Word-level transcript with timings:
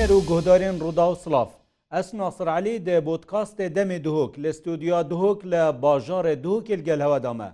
بینەر 0.00 0.12
و 0.18 0.22
گۆدارێن 0.32 0.76
ڕوودا 0.82 1.06
و 1.12 1.16
سلااف 1.24 1.50
ئەس 1.94 2.08
ناسرعلی 2.20 2.74
دە 2.88 2.96
بۆتکاستێ 3.08 3.66
دەمێ 3.76 3.98
دهۆک 4.06 4.32
لە 4.42 4.50
ستودیا 4.58 4.98
دهۆک 5.12 5.40
لە 5.52 5.62
باژارە 5.82 6.34
دهۆکل 6.44 6.80
گەل 6.88 7.00
هەوەدامە 7.06 7.48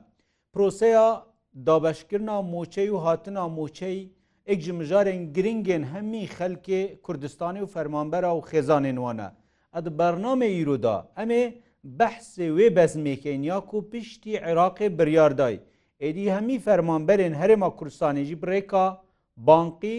پرۆسەیە 0.52 1.06
دابەشکردنا 1.66 2.36
موچەی 2.52 2.90
و 2.94 2.98
هاتنا 3.04 3.44
موچەی 3.58 4.00
ئەک 4.48 4.58
ژمژارên 4.66 5.20
گرنگên 5.36 5.82
hemî 5.92 6.24
xelkê 6.36 6.82
Kurdistanê 7.06 7.60
û 7.66 7.66
fermanbera 7.66 8.30
û 8.30 8.40
xêzanên 8.50 8.96
wane. 9.04 9.26
Ed 9.78 9.86
bername 9.98 10.46
îroda 10.60 10.96
em 11.22 11.30
ê 11.40 11.44
behsê 11.98 12.46
wê 12.58 12.66
bezmêkên 12.76 13.40
ya 13.50 13.60
ku 13.60 13.78
piştî 13.90 14.32
Iraqê 14.50 14.88
biryarday. 14.98 15.56
Êdî 16.08 16.24
hemî 16.36 16.56
fermanberên 16.66 17.34
herêma 17.40 17.66
Kurdistanê 17.78 18.22
jî 18.28 18.36
birêka 18.42 18.86
bankî 19.36 19.96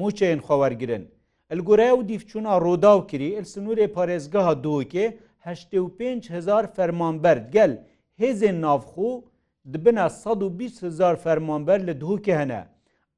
moçeyên 0.00 0.40
xewergirin. 0.48 1.04
ئەلگورای 1.52 1.90
و 1.98 2.02
دیفچوونا 2.12 2.52
ڕووداو 2.64 2.98
کری 3.10 3.28
ئل 3.38 3.46
سنوورێ 3.52 3.86
پارێزگەها 3.96 4.54
دووکێ 4.64 5.06
5هزار 5.96 6.64
فەرمانبەر 6.76 7.38
گەل 7.54 7.72
هێزێن 8.22 8.56
نافخۆ 8.64 9.10
دبنە 9.72 10.06
120هزار 10.22 11.14
فەرمانبەر 11.24 11.80
لە 11.88 11.94
دووکە 12.02 12.34
هەنە 12.40 12.60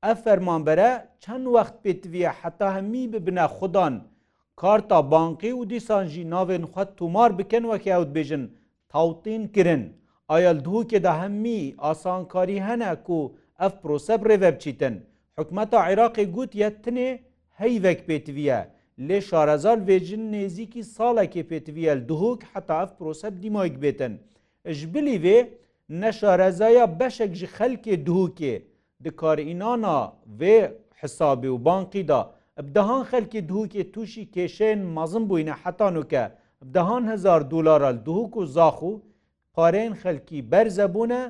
ئە 0.04 0.12
فەرمانبەرە 0.24 0.92
چەند 1.22 1.44
وەخت 1.54 1.74
پێتویە 1.84 2.30
حتا 2.40 2.68
هەمی 2.76 3.04
ببنە 3.12 3.46
خوددان 3.56 3.94
کارتا 4.60 4.98
بانقی 5.12 5.52
و 5.56 5.62
دیسانژی 5.72 6.24
ناوێن 6.34 6.64
خەت 6.72 6.90
تومار 6.98 7.30
بکەن 7.38 7.64
وەکی 7.70 7.94
ئەوت 7.94 8.10
بێژن 8.16 8.44
تاوتین 8.92 9.42
کرن 9.54 9.82
ئایل 10.30 10.58
دووکێدا 10.66 11.12
هەممی 11.22 11.60
ئاسانکاری 11.84 12.64
هەنە 12.68 12.88
و 13.16 13.20
ئەف 13.60 13.72
پرۆسەب 13.82 14.20
ڕێڤە 14.28 14.48
بچیتن 14.54 14.94
حکومەتا 15.36 15.78
عێراقی 15.88 16.26
گوت 16.34 16.52
یەتنێ 16.64 17.08
heyvek 17.60 18.06
pêtiviye 18.08 18.58
lê 19.08 19.18
şarezal 19.28 19.78
vêjin 19.88 20.24
nêzîkî 20.34 20.82
salekê 20.98 21.42
pêtiviye 21.52 22.08
duhok 22.08 22.42
heta 22.52 22.82
ev 22.82 22.88
proseb 22.98 23.34
dîmayek 23.42 23.76
bêtin. 23.84 24.12
Ji 24.76 24.94
bilî 24.94 25.16
vê 25.26 25.36
neşarezaya 26.02 26.86
beşek 27.00 27.32
ji 27.40 27.46
xelkê 27.46 27.94
duhokê 28.06 28.62
dikarînana 29.04 29.98
vê 30.40 30.72
hesabî 31.00 31.46
û 31.54 31.64
bankî 31.64 32.08
da 32.08 32.20
dehan 32.62 33.04
xelkê 33.10 33.40
duhokê 33.50 33.84
tuşî 33.92 34.24
kêşeyên 34.34 34.82
mazin 34.82 35.24
bûyine 35.30 35.52
hetanuke 35.64 36.30
dehan 36.62 37.04
hezar 37.12 37.50
dolar 37.50 38.04
duhok 38.06 38.34
û 38.34 38.42
zaxû 38.56 38.92
parên 39.56 39.92
xelkî 40.02 40.50
berzebûne 40.52 41.22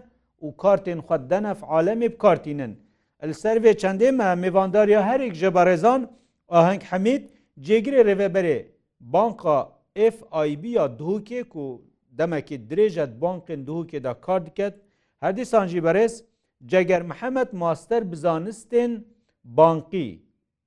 û 0.43 0.47
kartên 0.63 0.99
xwe 1.07 1.31
denef 1.31 1.61
alemê 1.63 2.09
bikartînin. 2.13 2.73
Li 3.27 3.35
servê 3.35 3.73
çendê 3.75 4.13
me 4.13 4.29
mêvandariya 4.49 5.03
herek 5.03 5.35
ji 5.35 5.47
barêzan 5.47 6.09
aheng 6.49 6.83
hemîd 6.91 7.23
cêgirê 7.65 8.03
rêveberê 8.11 8.67
banka 9.01 9.69
FIB 9.95 10.65
ya 10.65 10.87
duhokê 10.99 11.45
ku 11.49 11.83
demekî 12.11 12.57
dirêjet 12.71 13.21
bankên 13.21 13.67
duhokê 13.67 14.05
da 14.05 14.15
kar 14.15 14.47
diket, 14.47 14.75
her 15.21 15.37
dîsan 15.37 15.67
jî 15.69 15.85
berez 15.85 16.25
ceger 16.67 17.03
Mehemed 17.03 17.53
master 17.53 18.13
bizanistên 18.13 19.05
bankî. 19.45 20.23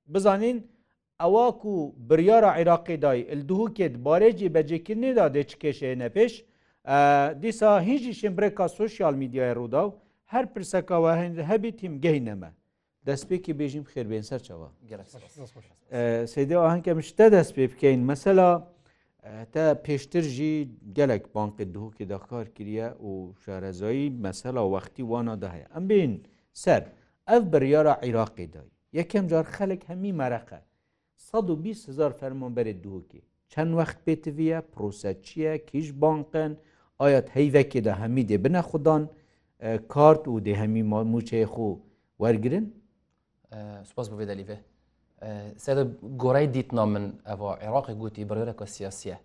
Bizanîn 0.07 0.67
ewa 1.23 1.51
ku 1.57 1.95
biryara 1.97 2.61
Iraqê 2.61 3.01
dayî 3.01 3.25
il 3.25 3.47
duhokê 3.49 3.93
dibarê 3.95 4.35
cî 4.37 4.47
becekirnê 4.53 5.15
da 5.15 5.27
dê 5.27 5.43
çikêşe 5.47 5.93
nepêş, 6.05 6.31
dîsa 7.43 7.81
hin 7.81 7.97
jî 7.97 8.13
şimbreka 8.15 8.69
sosyal 8.69 9.13
medyaya 9.13 9.53
rûdaw, 9.53 9.93
هەر 10.33 10.45
پرسەکەەوە 10.53 11.11
هەندە 11.21 11.43
هەبیتیم 11.51 11.93
گەینەمە 12.05 12.51
دەستپێکی 13.07 13.53
بێژیم 13.59 13.85
خێربێن 13.91 14.25
سەرچەوە 14.29 14.67
سیدەوە 16.33 16.67
هەنکەمشتە 16.73 17.25
دەست 17.35 17.51
پێ 17.57 17.65
بکەین 17.71 18.01
مەسەلا 18.09 18.51
تا 19.53 19.65
پێشترژی 19.85 20.55
گەلک 20.97 21.23
بانکت 21.35 21.67
دووکی 21.75 22.05
دەخار 22.11 22.45
کریە 22.55 22.87
و 23.07 23.11
شارەزایی 23.43 24.07
مەسەلا 24.25 24.63
وەختی 24.73 25.03
وانە 25.11 25.35
داهەیە 25.43 25.67
ئەم 25.73 25.85
بین 25.91 26.13
سەر 26.63 26.81
ئەف 27.29 27.43
بڕیاە 27.51 27.93
عیراقی 28.05 28.47
دای 28.53 28.69
یەکەم 28.99 29.25
جار 29.31 29.45
خەلک 29.55 29.81
هەمی 29.89 30.11
مەرەقە 30.21 30.59
120 31.15 31.89
هزار 31.89 32.11
فەرمانبەرێت 32.19 32.79
دووکی 32.85 33.21
چەند 33.51 33.71
وەخت 33.79 33.97
پێتویە 34.05 34.59
پرۆسە 34.73 35.09
چییە 35.25 35.53
کیش 35.69 35.87
بانکن 36.01 36.51
ئاەت 37.01 37.27
هەیڤێکی 37.35 37.81
دا 37.87 37.93
هەمی 38.01 38.23
دێ 38.29 38.37
بنە 38.43 38.61
خوددان 38.69 39.03
کارت 39.93 40.27
و 40.27 40.39
دێهەمی 40.47 40.83
ماموچێخ 40.93 41.51
و 41.65 41.69
وەرگن 42.21 42.65
سپاس 43.89 44.07
بۆ 44.11 44.15
بێدەلیێ 44.19 44.57
سەد 45.63 45.79
گۆڕای 46.21 46.47
دیتنا 46.55 46.83
من 46.93 47.05
ئەوە 47.29 47.49
عێراقی 47.63 47.95
گوتی 48.01 48.23
بڕێرەکە 48.29 48.65
سیاسە 48.75 49.15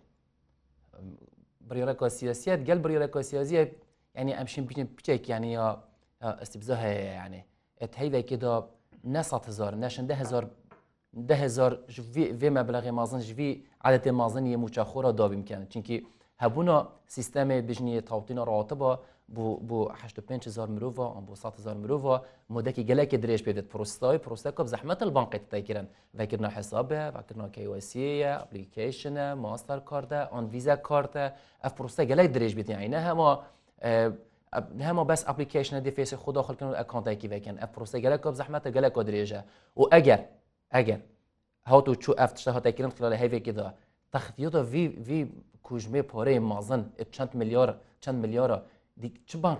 بڕێرەکە 1.67 2.05
سیاسەت 2.17 2.59
گەل 2.67 2.79
بڕێرەکە 2.83 3.21
سیازیە 3.29 3.63
ینی 4.19 4.33
ئەمشین 4.39 4.65
پیتن 4.69 4.87
پچێک 4.97 5.21
ینی 5.33 5.49
یا 5.59 5.67
ئەستیبزە 6.41 6.75
هەیە 6.83 7.03
یانێ 7.21 7.41
هەیوێکیدا 8.01 8.53
نە 9.15 9.21
100هزار 9.31 9.73
نەشن 9.83 10.05
ده 11.29 11.35
هزار 11.45 11.73
vê 12.41 12.49
me 12.55 12.61
bileغê 12.67 12.91
mazin 12.99 13.19
ji 13.27 13.33
vî 13.39 13.49
edetê 13.87 14.11
mazin 14.19 14.45
yê 14.51 14.57
mûçaxora 14.65 15.11
dabîmkenin 15.19 15.67
çinkî 15.73 15.95
هەبوونا 16.43 16.75
سیستەمی 17.15 17.59
بژنیە 17.69 18.01
تاوتینە 18.09 18.43
ڕاتبە 18.49 18.91
بۆ 19.69 19.79
5هزار 20.29 20.67
مرۆڤ 20.75 20.97
ئەم 21.15 21.23
بۆ 21.29 21.35
100هزار 21.43 21.75
مرۆڤ 21.83 22.19
مدەکی 22.55 22.83
گەلێکی 22.89 23.17
درێژ 23.23 23.41
پێدت 23.47 23.67
پرۆستاوی 23.73 24.19
پرۆستەکە 24.25 24.61
زەحمەت 24.73 24.99
بانقی 25.17 25.39
تتەکردن 25.43 25.87
ڤکردنا 26.19 26.49
حسابە 26.57 27.01
ڤکردنا 27.15 27.45
کیسیە 27.55 28.31
ئەپلیکیشنە 28.39 29.25
ماستەر 29.45 29.79
کاردە 29.89 30.19
ئەن 30.33 30.45
ویزە 30.53 30.75
کارتە 30.87 31.25
ئەف 31.63 31.73
پرۆستە 31.79 32.01
گەلێک 32.09 32.29
درێژ 32.35 32.53
بێتی 32.57 32.75
عینە 32.81 32.99
هەما 33.07 33.29
هەمە 34.87 35.03
بەس 35.09 35.21
ئەپلیکیشنە 35.27 35.79
دیفێسی 35.87 36.17
خدا 36.23 36.41
خلکردن 36.47 36.75
ئەکانتێکی 36.81 37.27
بکەن 37.33 37.55
ئە 37.61 37.65
پرۆستە 37.73 37.97
گەلێک 38.03 38.21
زەحمەتە 38.39 38.69
گەلێک 38.75 38.93
درێژە 39.09 39.41
و 39.79 39.83
ئەگەر 39.93 40.21
ئەگەر 40.75 40.99
هاوت 41.69 41.85
و 41.89 41.95
چوو 42.03 42.13
ئەفتشتە 42.19 42.51
هاتەکردن 42.55 42.91
خلال 42.97 43.13
هەیەێکیدا 43.21 43.67
تەختیۆدا 44.13 44.61
کوژمê 45.69 46.01
poreyê 46.11 46.39
mazin 46.39 46.81
çend 47.11 47.29
milyar 47.33 47.69
çend 48.03 48.17
milyara 48.23 48.57
çi 49.29 49.37
bank 49.43 49.59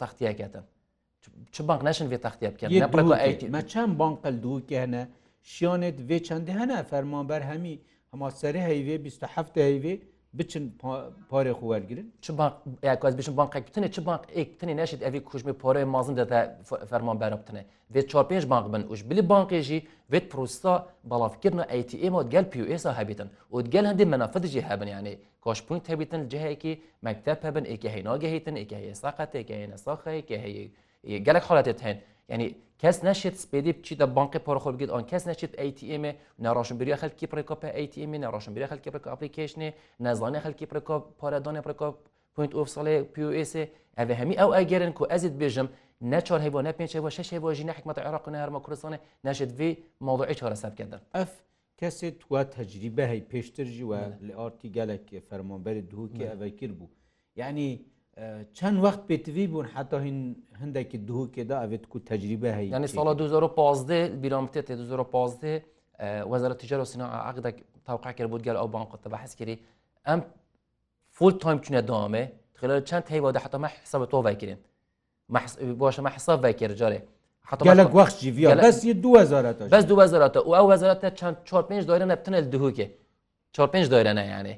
textiyeketin 0.00 0.60
çi 1.54 1.62
bank 1.68 1.80
neşin 1.86 2.06
vê 2.12 2.18
textiye 2.24 2.50
bikin 2.52 3.50
me 3.54 3.60
çend 3.72 3.92
bankil 4.02 4.36
dûke 4.44 4.78
hene 4.82 5.02
şiyanê 5.50 5.90
vê 6.08 6.18
çendî 6.26 6.52
hene 6.60 6.78
fermanber 6.92 7.40
hemî 7.50 7.74
hema 8.10 8.28
serê 8.30 8.60
heyvê 8.68 8.98
27 8.98 9.26
heyvê 9.60 9.94
biçin 10.38 10.72
parê 11.30 11.50
xu 11.52 11.60
wergirin? 11.60 12.06
Çi 12.20 12.38
bank 12.38 13.18
biçin 13.18 13.36
bankek 13.36 13.66
bitine 13.66 13.92
çi 13.92 14.06
bank 14.06 14.24
ek 14.34 14.50
bitinê 14.52 14.76
neşit 14.76 15.02
evî 15.02 15.18
kuşmê 15.18 15.52
parê 15.52 15.84
mazin 15.84 16.16
de 16.16 16.28
te 16.28 16.56
ferman 16.90 17.20
berra 17.20 17.40
bitine. 17.40 17.64
Vê 17.94 18.00
çarpêj 18.06 18.50
bank 18.50 18.74
bin 18.74 18.82
û 18.94 18.96
ji 18.96 19.10
bilî 19.10 19.20
bankê 19.20 19.60
jî 19.60 19.86
vê 20.12 20.28
prosta 20.28 20.86
balafkirna 21.04 21.62
ATM 21.62 22.14
ot 22.14 22.30
gel 22.30 22.44
PSA 22.50 22.98
hebitin 23.02 23.30
û 23.52 23.62
gel 23.64 23.84
hindê 23.86 24.04
menafet 24.06 24.46
jî 24.46 24.62
hebin 24.70 24.86
yani 24.86 25.18
koşbûn 25.42 25.80
hebitin 25.86 26.28
cihekî 26.28 26.82
mekteb 27.02 27.44
hebin 27.44 27.64
êke 27.64 27.88
heyna 27.88 28.16
gehitin 28.16 28.56
êke 28.56 28.76
heye 28.76 28.94
saqet 28.94 29.34
êke 29.34 29.54
heye 29.54 29.70
nesaxeyke 29.70 30.36
heye 30.42 31.18
gelek 31.18 31.42
haletê 31.42 31.74
hen 31.82 32.00
yani 32.28 32.56
کەس 32.82 32.98
نشێت 33.08 33.36
سپێدی 33.42 33.72
بچیتە 33.78 34.06
بانکی 34.16 34.38
پۆرخۆ 34.46 34.68
بگیت 34.74 34.90
ئەوان 34.92 35.06
کەس 35.12 35.24
نشێت 35.30 35.52
ئەTM 35.64 36.04
ناڕۆشنبیری 36.44 36.96
خەلکی 37.02 37.26
پرێکۆپ 37.32 37.60
ئەTM 37.80 38.12
ناڕۆشنبیری 38.24 38.66
خەلکی 38.72 38.90
پرک 38.94 39.04
ئاپلیکیشنێ 39.12 39.68
نازانانی 40.04 40.40
خەلکی 40.46 40.66
پرکۆپ 40.72 41.02
پارەدانە 41.20 41.60
پرکۆپ 41.66 41.94
پوینت 42.34 42.52
ئۆف 42.58 42.68
ساڵێ 42.74 42.94
POS 43.14 43.52
ئەێ 43.98 44.14
هەمی 44.20 44.36
ئەو 44.40 44.50
ئەگەرن 44.56 44.92
کو 44.98 45.04
ئەزیت 45.12 45.34
بێژم 45.40 45.68
نەچار 46.12 46.40
هەیە 46.44 46.60
نە 46.66 46.72
پێ 46.78 46.86
بۆ 47.04 47.10
شش 47.16 47.28
بۆژی 47.44 47.64
نحکمەت 47.70 47.98
عێراق 48.04 48.24
و 48.28 48.32
هەرمە 48.42 48.60
کوردستانە 48.64 48.98
نشێت 49.26 49.50
V 49.58 49.60
ماڵی 50.06 50.34
چارە 50.40 50.56
سەبکردن 50.64 51.00
ئەف 51.16 51.32
کەسێت 51.80 52.14
توە 52.22 52.40
تەجریبە 52.56 53.04
هەی 53.10 53.22
پێشترژی 53.30 53.84
وە 53.90 54.00
لە 54.26 54.32
ئارتی 54.38 54.68
گەلێک 54.76 55.06
فەرمانبەر 55.28 55.76
دووکە 55.90 56.24
ئەڤەکرد 56.30 56.74
بوو 56.78 56.88
یعنی 57.40 57.68
چەند 58.58 58.76
وەخت 58.84 59.02
پێتوی 59.08 59.46
بوون 59.52 59.66
حتا 59.76 59.96
هین 60.04 60.18
هەندێکی 60.60 60.98
دووکێدا 61.08 61.56
ئەوێت 61.62 61.84
کو 61.92 61.98
تەجریبە 62.10 62.50
هەیە 62.58 62.70
ینی 62.76 62.88
ساڵە 62.94 63.12
2015 63.14 64.08
بیرامتێت 64.22 64.66
2015 64.70 65.62
وەزارە 66.30 66.54
تجار 66.60 66.80
و 66.80 66.84
سنا 66.92 67.06
عقدە 67.28 67.50
تاوقع 67.86 68.12
کرد 68.18 68.30
بود 68.30 68.42
گەل 68.46 68.56
ئەو 68.60 68.68
بانقتە 68.74 69.08
بە 69.12 69.16
حەسکری 69.24 69.56
ئەم 70.08 70.20
فول 71.16 71.32
تایم 71.42 71.58
چونە 71.64 71.82
دامێ 71.90 72.22
خلال 72.58 72.80
چەند 72.88 73.04
هەیوادا 73.12 73.38
حتا 73.44 73.58
مە 73.64 73.68
حساب 73.84 74.02
تۆ 74.10 74.16
ڤایکردن 74.26 74.58
باشە 75.82 76.00
مە 76.06 76.10
حساب 76.16 76.38
ڤایکرد 76.46 76.76
جارێ 76.82 77.00
gelek 77.68 77.90
wext 77.98 78.18
jîviya 78.24 78.48
bes 78.66 78.78
du 79.04 79.08
wezarata 79.18 79.64
bes 79.74 79.84
du 79.90 79.94
wezarata 80.02 80.40
û 80.48 80.50
ew 80.60 80.64
wezarata 80.72 81.08
çend 81.20 81.36
çor 81.50 81.62
pênc 81.70 81.82
dayrene 81.90 82.16
tinel 82.24 82.46
dihûkê 82.54 82.86
çor 83.56 83.68
pênc 83.74 83.86
dayrene 83.94 84.24
yanê 84.34 84.54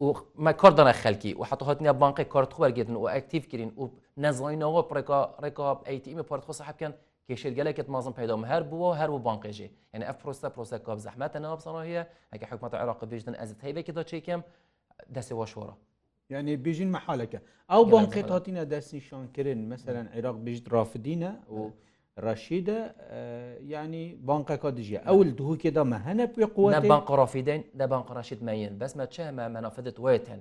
وما 0.00 0.52
کردنە 0.52 0.92
خەلکی 0.92 1.34
و 1.34 1.44
حتوهاتنیە 1.44 1.92
بانقی 2.02 2.24
کارت 2.24 2.52
وەرگێتن 2.54 2.90
و 2.96 3.06
ئەکتیف 3.14 3.46
کرین 3.52 3.70
و 3.80 3.90
نەزانینەوە 4.24 4.82
پرێکا 4.90 5.20
ڕێکاب 5.42 5.78
ئەیتیمە 5.88 6.24
پارتخۆ 6.30 6.52
سەحبکەن 6.60 6.92
کێشێرگەلێکت 7.28 7.86
مازم 7.94 8.12
پیدام 8.18 8.40
هەر 8.50 8.62
بووە 8.70 8.90
هەرو 9.00 9.18
بانقێژێ 9.26 9.68
یعنی 9.92 10.04
ئەف 10.08 10.16
پرۆستە 10.22 10.48
پرۆسە 10.54 10.78
کاب 10.86 10.98
زەحمەتە 11.06 11.36
ناوابسانە 11.44 11.82
هەیە 11.88 12.02
ئەگە 12.32 12.46
حکومەت 12.50 12.74
عراق 12.74 13.00
بێژدن 13.10 13.34
ئەز 13.40 13.50
هەیبێکی 13.64 13.92
داچێکم 13.98 14.40
دەسێەوە 15.16 15.46
شۆڕە 15.52 15.74
یعنی 16.32 16.54
بێژین 16.64 16.90
مەحالەکە 16.96 17.38
ئەو 17.72 17.82
بانقی 17.94 18.22
هاتیینە 18.34 18.62
دەستنیشانکردن 18.72 19.58
مثلەن 19.72 20.06
عێراق 20.14 20.36
بژ 20.46 20.58
رافدینە 20.74 21.32
و 21.56 21.60
رشيدة 22.18 22.94
يعني 23.62 24.14
بنك 24.14 24.52
كادجية 24.60 24.98
أول 24.98 25.34
دهو 25.36 25.56
كده 25.56 25.82
ما 25.82 25.96
هنا 25.96 26.24
بقوة 26.24 26.70
نا 26.72 26.78
بنك 26.78 27.10
رافدين 27.10 27.64
نا 27.74 27.86
بنك 27.86 28.10
رشيد 28.10 28.44
ماين 28.44 28.78
بس 28.78 28.96
ما 28.96 29.04
تشه 29.04 29.30
ما 29.30 29.48
منافذة 29.48 29.94
ويتن 29.98 30.40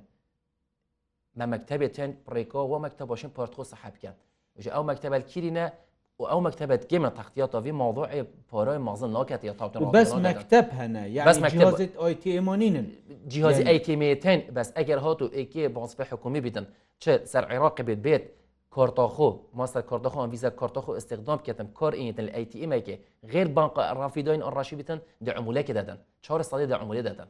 ما 1.36 1.46
مكتبة 1.46 1.88
تن 1.88 2.16
بريكو 2.28 2.60
ومكتبة 2.60 3.16
شن 3.16 3.30
بارتخو 3.38 3.64
صحاب 3.64 3.92
كان 4.04 4.14
وجا 4.56 4.72
أو 4.72 4.84
مكتبة 4.84 5.18
الكيرينا 5.18 5.74
وأو 6.20 6.42
مكتبة 6.42 6.80
جيمة 6.90 7.10
تغطياتها 7.10 7.62
في 7.62 7.72
موضوع 7.72 8.26
باراي 8.54 8.78
مازن 8.78 9.14
لاكت 9.14 9.44
يا 9.44 9.52
طاقتنا 9.52 9.92
بس 9.92 10.14
مكتب 10.14 10.66
هنا 10.72 11.06
يعني 11.06 11.30
بس 11.30 11.38
مكتب 11.38 11.60
جهاز 11.60 11.82
اي 12.06 12.14
تي 12.14 12.40
امانين 12.40 12.96
جهاز 13.28 13.58
يعني. 13.58 13.70
اي 13.70 13.80
تي 13.80 13.96
ميتين 13.96 14.44
بس 14.54 14.72
اگر 14.72 14.80
هاتو 15.00 15.26
اي 15.34 15.46
كي 15.46 15.68
بانصفه 15.68 16.04
حكومي 16.04 16.40
بدن 16.42 16.66
چه 17.06 17.24
سر 17.26 17.46
عراق 17.54 17.82
بيت 17.82 17.98
بيت 17.98 18.39
کارتاخو 18.76 19.30
ماست 19.54 19.78
کارتاخو 19.78 20.20
ان 20.24 20.30
ویزا 20.30 20.50
کارتاخو 20.62 20.92
استخدام 21.00 21.38
کردم 21.48 21.68
کار 21.78 21.94
اینتن 21.94 22.28
ال 22.36 22.44
تی 22.46 22.64
ام 22.64 22.80
که 22.80 23.00
غیر 23.24 23.48
بانک 23.58 23.76
رافیداین 24.02 24.42
ان 24.48 24.52
راشی 24.58 24.76
بیتن 24.80 25.00
د 25.26 25.30
عموله 25.40 25.64
که 25.64 25.74
دادن 25.74 25.98
4 26.22 26.42
سالی 26.44 26.66
د 26.66 26.74
عموله 26.74 27.02
دادن 27.02 27.28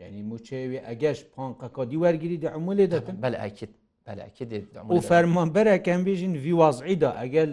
یعنی 0.00 0.22
موچوی 0.30 0.78
اگش 0.92 1.18
بانک 1.36 1.72
کا 1.76 1.84
دی 1.90 1.96
ورگیری 1.96 2.36
د 2.36 2.46
عموله 2.56 2.86
دادن 2.86 3.16
بله 3.24 3.38
اکید 3.46 3.68
بله 4.06 4.22
اکید 4.28 4.50
د 4.72 4.76
عموله 4.80 4.98
و 4.98 5.00
فرمان 5.00 5.48
بر 5.56 5.68
کم 5.86 6.00
بیژن 6.04 6.32
وی 6.44 6.52
وضعی 6.62 6.94
دا 7.02 7.10
اگل 7.24 7.50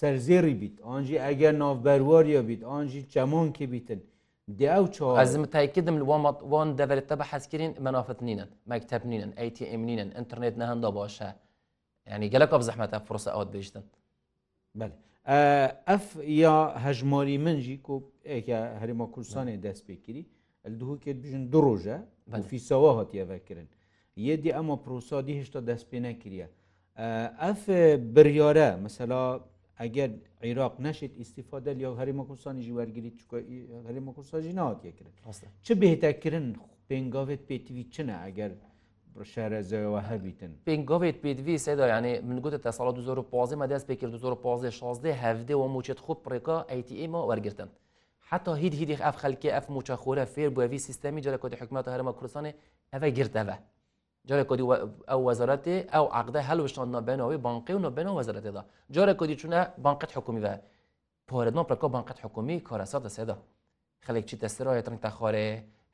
سرزیری 0.00 0.54
بیت 0.60 0.74
آنجی 0.94 1.14
اگر 1.30 1.52
نافبرواریا 1.62 2.40
بیت 2.48 2.62
آنجی 2.78 3.00
چمان 3.14 3.46
که 3.56 3.64
بیتن 3.72 4.00
دي 4.58 4.66
او 4.76 4.84
تشو 4.86 5.06
ازم 5.10 5.44
تاكيدم 5.44 5.96
وان 6.52 6.76
دبل 6.76 7.00
تبع 7.00 7.24
حسكرين 7.24 7.74
منافط 7.80 8.22
نينن 8.22 8.48
مكتب 8.66 9.06
نينن 9.06 9.32
اي 9.38 9.50
تي 9.50 9.74
ام 9.74 9.80
نينن 9.80 10.12
انترنت 10.12 10.58
نهندا 10.58 10.88
باشا 10.90 11.34
ینی 12.12 12.28
گەلک 12.34 12.50
زەحمەتە 12.68 12.98
فرسە 13.06 13.28
ئەوت 13.34 13.48
بشتن 13.54 13.84
ئەف 15.88 16.06
یا 16.42 16.56
هەژمۆری 16.84 17.36
منجی 17.44 17.76
کۆپێکە 17.86 18.58
هەرمە 18.80 19.06
کوردستانی 19.14 19.54
دەستپێکگیری 19.66 20.22
دوو 20.80 20.94
کرد 21.04 21.18
بژن 21.22 21.44
دو 21.52 21.58
ڕۆژە 21.66 21.98
بەفیسەوە 22.30 22.90
هاتیەڤەکردن 22.98 23.68
یەدی 24.28 24.50
ئەمە 24.56 24.76
پرۆسادی 24.84 25.34
هشتا 25.40 25.60
دەست 25.70 25.84
پێ 25.90 25.98
نەکریە 26.08 26.46
ئەف 27.42 27.62
بریارە 28.14 28.68
مەسەلا 28.84 29.22
ئەگەر 29.80 30.10
عێراق 30.44 30.74
نەشێت 30.86 31.12
ئیسیفادە 31.20 31.72
یا 31.84 31.90
هەرمە 32.00 32.22
کوردستانی 32.28 32.62
ژوەرگری 32.68 33.10
هەرمە 33.88 34.10
کوردساژی 34.16 34.52
ناواتیەکردن 34.60 35.14
چ 35.66 35.68
بهێتەکردن 35.80 36.46
پێنگاوێت 36.88 37.42
پێتیوی 37.48 37.84
چنە 37.94 38.16
ئەگەر 38.24 38.50
شارەزەوە 39.32 40.00
هەبیتن 40.10 40.52
پێنگۆێت 40.66 41.16
پێویست 41.22 41.68
دا 41.80 41.86
یانێ 41.94 42.14
من 42.28 42.38
گوتە 42.44 42.58
تا 42.64 42.70
ساڵ 42.76 42.88
2015 42.94 43.56
مە 43.60 43.66
دەست 43.72 43.86
پێکرد 43.88 44.10
2015 44.10 44.70
16 44.70 45.14
هەفتێ 45.22 45.54
و 45.56 45.68
موچێت 45.74 45.98
خوب 46.04 46.18
پڕێکا 46.24 46.58
ئەیتیئمە 46.70 47.20
وەرگتن. 47.28 47.68
حتا 48.30 48.52
هیچ 48.62 48.74
هیدی 48.80 48.96
ئەف 49.04 49.16
خەلکی 49.22 49.50
ئەف 49.54 49.66
موچە 49.74 49.96
خۆرە 50.02 50.24
فێر 50.34 50.50
بووەوی 50.54 50.80
سیستەمی 50.86 51.20
جارە 51.24 51.38
کۆتی 51.42 51.56
حکومەتە 51.62 51.88
هەرمە 51.94 52.12
کوردستانی 52.18 52.52
ئەە 52.94 53.08
گرتەوە. 53.18 53.56
جارە 54.28 54.44
کۆدی 54.50 54.64
ئەو 55.10 55.20
وەزارەتی 55.28 55.76
ئەو 55.94 56.06
عقدە 56.18 56.40
هەلوشتان 56.48 56.88
نبێنەوەی 56.96 57.38
بانقی 57.46 57.72
و 57.76 57.80
نبێن 57.86 58.08
وەزارەتێدا. 58.18 58.62
جارە 58.94 59.14
کۆدی 59.20 59.36
چونە 59.40 59.60
بانقت 59.84 60.10
حکومیە. 60.16 60.54
پۆردن 61.28 61.58
پرکۆ 61.68 61.86
بانقت 61.96 62.18
حکومی 62.24 62.56
کارەساتە 62.68 63.10
سێدا. 63.16 63.36
خەلێک 64.06 64.24
چی 64.30 64.36
تەسرە 64.42 64.72
ترنگ 64.86 65.00
تا 65.04 65.10
خۆرێ 65.18 65.46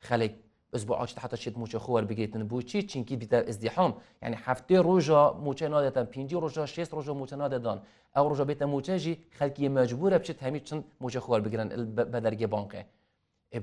خەلێک 0.07 0.33
بەس 0.73 0.83
بۆ 0.89 0.93
ئاش 1.01 1.11
حتا 1.23 1.37
شێت 1.43 1.55
موچە 1.61 1.77
خۆوە 1.83 2.01
بگەیتن 2.09 2.43
بۆچی 2.51 2.79
چینکی 2.91 3.15
بیتە 3.21 3.39
ئزدیحام 3.49 3.91
یعنی 4.23 4.37
هەفتێ 4.45 4.77
ڕۆژە 4.87 5.21
موچە 5.45 5.67
نادەتەن 5.73 6.05
پێ 6.11 6.21
ڕۆژە 6.43 6.63
6 6.75 6.87
ڕۆژە 6.95 7.13
موچە 7.21 7.35
نادەدان 7.41 7.79
ئەو 8.15 8.25
ڕۆژە 8.29 8.45
بێتە 8.49 8.65
موچەژی 8.73 9.19
خەلکی 9.37 9.73
مەجبورە 9.77 10.17
بچێت 10.21 10.39
هەمی 10.45 10.61
چند 10.67 10.83
موچە 11.01 11.19
خۆوە 11.25 11.39
بگرن 11.45 11.67
بە 12.13 12.19
دەرگێ 12.25 12.47
بانکێ. 12.55 12.81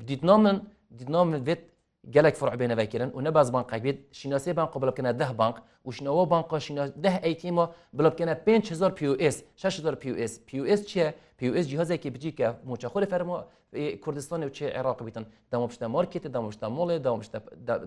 بدیت 0.03 0.23
نامن 0.29 0.57
دیت 0.99 1.09
نام 1.15 1.29
بێت 1.47 1.63
gelek 2.11 2.37
furع 2.37 2.55
bêne 2.59 2.77
vekirin 2.77 3.11
û 3.11 3.25
nebaz 3.25 3.53
banka 3.53 3.77
bê 3.85 3.93
şînasê 4.21 4.57
banka 4.57 4.83
bilkine 4.83 5.19
deh 5.19 5.39
bank 5.39 5.57
û 5.87 5.93
şinava 5.95 6.31
banka 6.31 6.59
deh 7.05 7.17
eytîma 7.23 7.65
bilkene 7.93 8.35
5000 8.47 8.91
POS 9.01 9.37
6000 9.57 9.95
POS 9.95 10.39
POS 10.51 10.87
çiye 10.87 11.15
POS 11.39 11.67
cihazekî 11.67 12.15
bici 12.15 12.35
ke 12.37 12.47
moçaxê 12.69 13.07
ferma 13.09 13.47
Kurdistanê 14.05 14.45
û 14.49 14.53
çi 14.53 14.65
Iraq 14.81 14.99
bîtin 15.07 15.27
damoşta 15.53 15.87
marketê 15.87 16.33
damoşta 16.35 16.67
molê 16.67 17.05
damoşta 17.05 17.39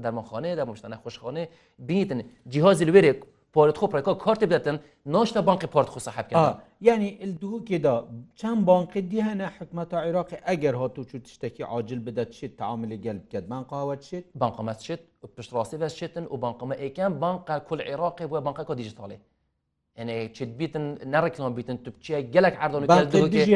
dermanxanê 0.04 0.58
damoşta 0.58 0.88
nexxoşxanê 0.90 1.48
bîtin 1.80 2.22
cihazî 2.50 2.86
wêrê 2.86 3.14
پارتخۆ 3.54 3.88
پرەکە 3.94 4.12
کارتی 4.26 4.46
بدەن 4.54 4.78
ناشتا 5.06 5.42
بانکی 5.50 5.68
پارتخۆ 5.76 6.00
سەحب 6.08 6.26
کرد 6.30 6.62
یعنی 6.82 7.10
الدووکێدا 7.26 7.94
چەند 8.40 8.62
بانکی 8.72 9.02
دی 9.12 9.22
هەنە 9.30 9.46
حکومەتە 9.60 9.96
عێراقی 10.06 10.38
ئەگەر 10.48 10.76
هاتو 10.82 11.04
چ 11.10 11.12
تشتێکی 11.28 11.62
عاجل 11.74 12.00
بدە 12.08 12.24
چیت 12.36 12.54
تعاملی 12.62 12.98
گەل 13.06 13.18
بکرد 13.26 13.46
بانقاوە 13.52 13.96
چیت 14.06 14.24
بانقەمە 14.42 14.74
چێت 14.86 15.02
پشتڕاستی 15.36 15.78
بەشێتن 15.84 16.26
و 16.32 16.36
بانقمە 16.44 16.76
ئەیکەم 16.82 17.14
بانقا 17.24 17.60
کل 17.68 17.80
عێراقی 17.82 18.26
بۆە 18.30 18.42
بانقەکە 18.48 18.74
دیجیتاڵی 18.82 19.18
چیت 20.36 20.50
بیتن 20.60 20.86
نەڕێکمان 21.14 21.52
بیتن 21.58 21.78
تو 21.84 21.92
بچە 21.96 22.16
گەلک 22.36 22.56
عردۆژی 22.64 23.56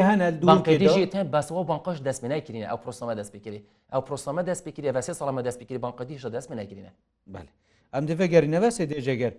هەن 1.17 1.25
بەسەوە 1.35 1.63
بانقش 1.71 1.97
دەستمە 2.07 2.27
ناکرینە 2.33 2.67
ئەو 2.71 2.77
پرۆسەمە 2.83 3.13
دەست 3.19 3.31
بکری 3.35 3.59
ئەو 3.93 4.01
پرۆسەمە 4.07 4.41
دەست 4.49 4.63
بکری 4.67 4.87
بەسێ 4.97 5.13
ساڵمە 5.19 5.41
دەست 5.47 5.59
بکری 5.61 5.77
بانقدیشە 5.85 6.29
دەستمە 6.35 6.55
ناکرینە 6.61 6.91
بله 7.35 7.49
ئەم 7.93 8.03
دەفەگەری 8.09 8.49
نەوەسێ 8.55 8.83
دێژەگەر 8.91 9.33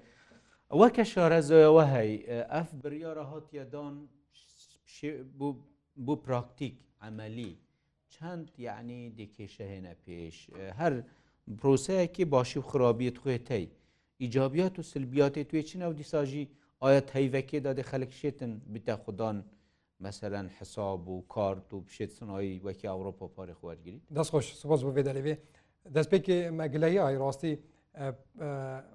وەکە 0.81 1.05
شارەزەوە 1.13 1.85
هەی 1.95 2.13
ئەف 2.53 2.69
بریاە 2.83 3.25
هاتیەدان 3.31 3.95
بۆ 6.07 6.15
پراکتیک 6.27 6.77
ئەمەلی 7.03 7.53
چەند 8.15 8.47
یعنی 8.67 9.01
دیکێشەهێنە 9.19 9.95
پێش 10.05 10.37
هەر 10.81 10.93
پرۆسەیەکی 11.61 12.25
باشی 12.35 12.59
و 12.59 12.67
خراپیت 12.71 13.17
خوێتەی 13.23 13.67
ئیجابیات 14.23 14.75
و 14.79 14.83
سلبیاتی 14.91 15.45
توێ 15.51 15.63
چینە 15.69 15.87
و 15.91 15.99
دیساژی 16.01 16.45
ئایا 16.83 17.01
تەیڤەکێ 17.11 17.59
دادی 17.67 17.83
خەلکشێتن 17.91 18.53
بتە 18.73 18.95
خوددان 19.03 19.37
مثلەن 20.05 20.47
حساب 20.59 21.09
و 21.09 21.17
کارت 21.35 21.69
و 21.75 21.85
پشێت 21.87 22.11
سنایی 22.19 22.61
وەکی 22.67 22.89
ئەوروپا 22.93 23.27
پارێ 23.37 23.55
خوارگیری 23.61 24.01
دەستخۆش 24.17 24.47
سپاس 24.63 24.81
بۆ 24.87 24.91
بێدەلێ 24.97 25.35
دەستپێکی 25.97 26.37
مەگلەیە 26.61 27.03
ئای 27.07 27.17
ڕاستی 27.23 27.55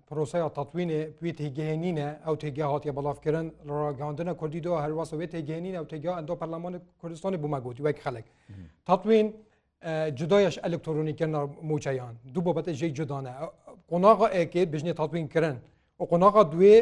پرۆسەیە 0.07 0.47
تەتوینێ 0.57 1.01
توی 1.19 1.31
تێگەهێنینە 1.39 2.07
ئەو 2.25 2.35
تێگە 2.41 2.65
هااتە 2.71 2.91
بەڵافکردن 2.97 3.47
ڕگەاندنە 3.87 4.33
کوردی 4.39 4.61
دو 4.65 4.71
هەرواسە 4.83 5.13
وێ 5.19 5.27
تێگەهێنینە 5.33 5.79
و 5.81 5.87
تێگە 5.91 6.11
ئەندۆ 6.17 6.33
پەرلەمانی 6.41 6.79
کوردستانی 7.01 7.37
بوومەگوتی 7.43 7.81
وەک 7.87 7.97
خەلک 8.05 8.25
تەتوین 8.87 9.27
جدایش 10.19 10.55
ئەلکترۆنیکردن 10.63 11.33
موچەیان 11.69 12.15
دوو 12.33 12.45
بەبەتە 12.47 12.71
ژێ 12.79 12.87
جدانە 12.97 13.33
قۆناغا 13.91 14.27
ئەکێت 14.37 14.67
بژنێ 14.73 14.93
تەتوینکردن 14.99 15.57
و 15.99 16.03
قۆناغا 16.11 16.43
دوێ 16.53 16.75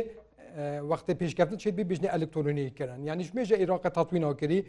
وقتی 0.87 1.13
پیشکەفتن 1.13 1.57
چێت 1.63 1.75
ببیژنە 1.79 2.09
ئەلکترۆنیکردن 2.15 2.99
یانیش 3.07 3.29
مێژە 3.37 3.55
عێراقە 3.61 3.89
تاتوینەوەکردی 3.97 4.59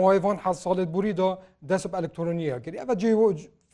مایڤان 0.00 0.36
حە 0.44 0.52
ساڵت 0.64 0.88
بوریدا 0.94 1.30
دەست 1.70 1.84
ئەلکترۆنیە 1.98 2.56
کردی 2.64 2.78
ئەە 2.82 2.94
جێ 3.02 3.10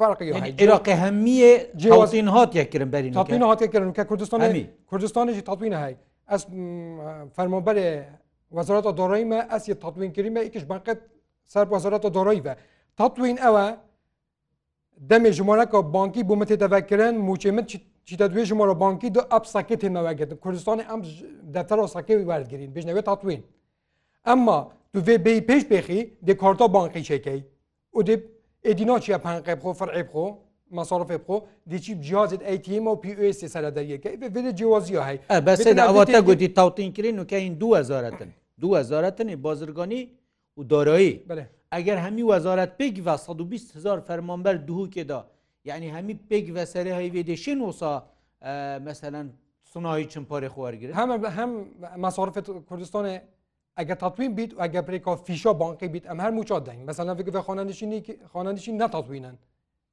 فرقی 0.00 0.30
عێراقی 0.62 0.94
هەمیە 1.04 1.52
جێوازین 1.82 2.28
هاتیەکردن 2.36 2.90
بەرین 2.94 3.12
تاتوین 3.18 3.42
هاتیکردن 3.50 3.92
کە 3.98 4.02
کوردستان 4.10 4.40
هەمی 4.46 4.64
کوردستانێکی 4.90 5.42
تاتوینە 5.48 5.78
هەی 5.84 5.94
ئەس 6.30 6.42
فەرمۆبەرێ 7.36 7.90
وەزارەتە 8.56 8.90
دۆڕیمە 9.00 9.40
ئەسی 9.52 9.74
تاتوینکردیمە 9.82 10.40
ئیکش 10.44 10.64
بانقت 10.72 10.98
سەر 11.52 11.64
وەزارەتە 11.74 12.08
دۆڕیە 12.16 12.52
تاتوین 12.98 13.36
ئەوە 13.44 13.64
دەمێ 15.10 15.30
ژمارەکە 15.38 15.78
بانکی 15.94 16.22
بوومەتێ 16.28 16.56
دەڤکردن 16.62 17.14
موچێمت 17.28 17.66
جدا 18.10 18.26
دوێژ 18.32 18.48
مۆرە 18.60 18.74
بانکی 18.84 19.08
دو 19.16 19.20
ئەپ 19.32 19.44
ساکێت 19.54 19.80
هێمەوەگەت 19.86 20.30
کوردستانی 20.44 20.84
ئەم 20.90 21.00
دەتەرە 21.56 21.84
ساکەوی 21.94 22.26
وەرگرین 22.30 22.70
بژنەوێت 22.76 23.06
تاتوین 23.10 23.42
ئەمما 24.28 24.58
تو 24.92 24.98
vê 25.06 25.16
bê 25.24 25.32
pêş 25.48 25.62
pêxî 25.72 26.00
dê 26.26 26.32
karta 26.42 26.66
bankî 26.76 27.02
çekey 27.10 27.40
û 27.96 27.98
dê 28.08 28.14
êdîna 28.70 28.96
çiya 29.04 29.18
penqebxo 29.26 29.70
firqebxo 29.80 30.24
mesarofêbxo 30.78 31.36
dêçî 31.70 31.92
cihazet 32.06 32.42
ATM 32.52 32.84
û 32.92 32.94
PUS 33.02 33.38
sere 33.54 33.70
deriyeke 33.76 34.10
ve 34.20 34.26
vê 34.34 34.56
ciwaziya 34.58 35.02
hey 35.08 35.18
besê 35.46 35.70
ava 35.90 36.04
te 36.04 36.18
gotî 36.28 36.48
tawtîn 36.58 36.90
kirin 36.96 37.16
û 37.22 37.26
keyin 37.32 37.60
du 37.60 37.66
wezaretin 37.74 38.30
du 38.62 38.66
wezaretin 38.74 39.28
bazirganî 39.44 40.00
û 40.58 40.60
darayî 40.72 41.12
eger 41.78 41.96
hemî 42.06 42.20
wezaret 42.32 42.70
pêk 42.80 42.94
ve 43.06 43.14
120 43.34 43.74
hezar 43.74 43.98
fermanber 44.06 44.54
duhukê 44.68 45.08
da 45.08 45.20
یعنی 45.68 45.86
هەمی 45.96 46.14
پێک 46.30 46.46
vəسەری 46.56 46.92
هەیێ 46.98 47.22
دێشین 47.30 47.58
وسا 47.68 47.92
مەسەەن 48.86 49.26
سنایی 49.72 50.06
چم 50.12 50.24
پارێ 50.30 50.48
خوارگیر 50.54 50.90
هەمە 51.00 51.16
بە 51.22 51.28
هەم 51.38 51.50
مەسارفت 52.04 52.46
کوردستانێ 52.68 53.14
ئەگە 53.78 53.94
تاتوین 54.02 54.30
بیت 54.38 54.50
و 54.58 54.60
ئەگە 54.64 54.80
پرێکا 54.86 55.12
فیشا 55.26 55.52
بانکی 55.62 55.88
بیت 55.94 56.04
ئەم 56.10 56.18
هەر 56.24 56.32
موچات 56.38 56.62
دەنگ 56.68 56.80
مەسەەن 56.90 57.14
فکر 57.20 57.40
خانانشینی 57.46 58.00
خانانشین 58.32 58.74
نەتاتوینن 58.82 59.36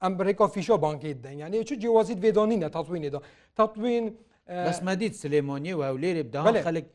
ئەم 0.03 0.11
برێکا 0.19 0.45
فیشا 0.55 0.75
بانکی 0.85 1.13
دەنگ 1.23 1.37
یعنی 1.43 1.63
چ 1.69 1.73
جیوازیت 1.83 2.19
وێدانی 2.25 2.57
نەتاتوینێدا 2.65 3.19
تاتوین 3.57 4.05
بەسمەدیت 4.67 5.13
سلێمانی 5.23 5.71
و 5.79 5.81
هەولێرێ 5.89 6.21
بداڵێ 6.27 6.59
خەلک 6.67 6.85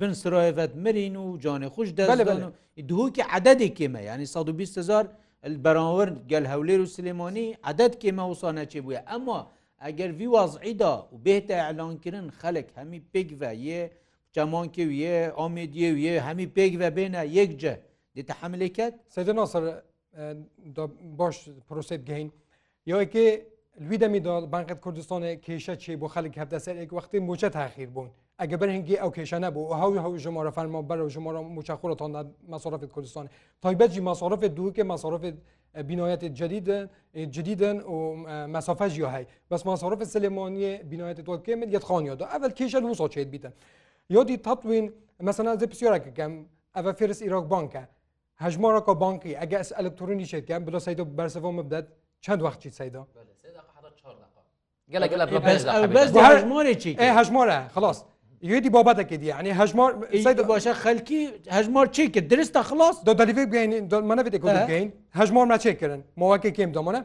بن 0.00 0.12
سرایەت 0.22 0.72
مرین 0.84 1.16
و 1.16 1.26
جانێ 1.44 1.68
خوش 1.74 1.88
دەڵێ 1.98 2.34
دووکی 2.90 3.22
عددێکێمە 3.34 4.00
ینی 4.10 4.26
120 4.26 4.78
هزار 4.78 5.04
بەراورد 5.64 6.14
گەل 6.32 6.44
هەولێر 6.52 6.80
و 6.82 6.86
سلێمانی 6.96 7.48
عادەت 7.66 7.92
کێمە 8.02 8.24
وسانە 8.30 8.64
چێ 8.72 8.80
بووە 8.86 9.00
ئەمە 9.10 9.38
ئەگەر 9.84 10.10
وی 10.18 10.28
وازعیدا 10.36 10.94
و 11.12 11.16
بێتە 11.24 11.56
ئەلانکردن 11.66 12.26
خەلک 12.40 12.66
هەمی 12.78 13.00
پێکڤە 13.12 13.50
یە 13.68 13.80
چەمانکە 14.34 14.84
ویە 14.90 15.16
ئامێدیە 15.38 15.90
ویە 15.98 16.12
هەمی 16.26 16.46
پێکڤە 16.56 16.88
بێنە 16.96 17.22
یەکجە 17.38 17.74
دێتە 18.14 18.32
حملێکت 18.40 18.94
سەدە 19.14 19.32
ناسەر 19.38 19.62
باش 21.18 21.36
پرۆسێت 21.68 22.02
گەین 22.10 22.28
یەوەکێ 22.90 23.26
لوی 23.86 23.98
دەمیدا 24.02 24.34
بانقت 24.52 24.78
کوردستانە 24.84 25.30
کێشە 25.44 25.74
چێ 25.82 25.92
بۆ 26.00 26.06
خەلک 26.14 26.32
هەفتە 26.40 26.58
سەر 26.64 26.76
ێک 26.82 26.90
وقتی 26.98 27.18
موچە 27.28 27.48
تاخیر 27.58 27.88
بوون 27.94 28.10
ئەگە 28.40 28.56
بەرهنگگی 28.60 28.96
ئەو 29.02 29.10
کێشانە 29.16 29.48
بوو 29.54 29.74
هەوی 29.82 29.98
هەوی 30.04 30.18
ژمارە 30.24 30.52
فەرما 30.56 30.80
بەرە 30.88 31.02
و 31.06 31.08
ژمارە 31.14 31.40
موچخورەتان 31.56 32.10
مەصرفی 32.52 32.86
کوردستان 32.94 33.26
تایبەتجی 33.64 34.00
مەصرفی 34.08 34.48
دووکە 34.56 34.82
مەصرفی 34.92 35.30
بینایەت 35.90 36.24
جدید 36.38 36.68
جدیدن 37.34 37.76
و 37.80 37.94
مسافه 38.56 38.88
جی 38.88 39.04
هەی 39.14 39.24
بەس 39.50 39.62
مەصرف 39.70 40.00
سلمانی 40.14 40.62
بینایەت 40.92 41.20
تۆکە 41.28 41.48
من 41.60 41.68
یەت 41.76 41.84
خانیادا 41.88 42.24
ئەل 42.32 42.52
کێشە 42.58 42.78
وسا 42.92 43.06
چێت 43.14 43.28
بیتن 43.34 43.52
یادی 44.16 44.36
تاتوین 44.46 44.84
مەسەنا 45.26 45.52
زە 45.60 45.66
پسیۆرەکەکەم 45.72 46.32
ئەە 46.76 46.90
فرس 46.98 47.22
عراق 47.26 47.44
بانکە 47.54 47.82
هەژمارەکە 48.44 48.92
بانکی 49.04 49.32
ئەگە 49.40 49.56
ئەس 49.62 49.70
ئەلکترۆنی 49.78 50.26
شێتکەم 50.32 50.62
بلا 50.66 50.78
سید 50.86 51.00
و 51.00 51.04
بەرسەوە 51.18 51.50
مبدەت 51.58 51.86
چەند 52.24 52.40
وقتی 52.46 52.70
سیدا 52.70 53.02
هەژمارێکی 54.94 56.92
هەژمارە 57.18 57.60
خلاص 57.74 57.98
یدی 58.50 58.70
بابەتەکە 58.76 59.16
دیعنی 59.22 59.50
هەژمار 59.60 59.90
باشە 60.52 60.72
خەلکی 60.84 61.20
هەژمار 61.56 61.86
چێکە 61.96 62.20
درستە 62.32 62.60
خلاص 62.68 62.96
دو 63.06 63.12
دەلیفێ 63.20 63.44
بین 63.54 63.72
منەێتین 64.10 64.86
هەژمار 65.18 65.46
ناچێکردن 65.52 66.00
مواکە 66.20 66.50
کێم 66.56 66.70
دەمانە 66.76 67.00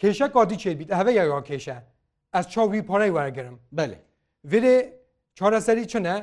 کێشە 0.00 0.26
کادی 0.34 0.56
چێبییت 0.62 0.90
هەوە 0.98 1.10
یاگان 1.20 1.44
کێشە 1.48 1.76
ئەس 2.34 2.46
چاوی 2.52 2.82
پارەی 2.90 3.10
وەرگرم 3.16 3.56
بەێ 3.76 3.86
وێ 4.52 4.74
چارەسەری 5.38 5.84
چنە 5.92 6.14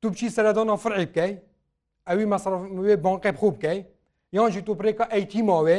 تو 0.00 0.06
بچی 0.12 0.28
سەردان 0.36 0.68
فرعی 0.82 1.06
بکەی 1.10 1.32
ئەوی 2.08 2.26
مەسەێ 2.32 2.48
بانقی 3.04 3.32
خوب 3.40 3.54
بکەی 3.58 3.78
یانجی 4.36 4.60
تو 4.66 4.72
پرێکە 4.80 5.04
ئەیتی 5.14 5.42
ماوێ 5.50 5.78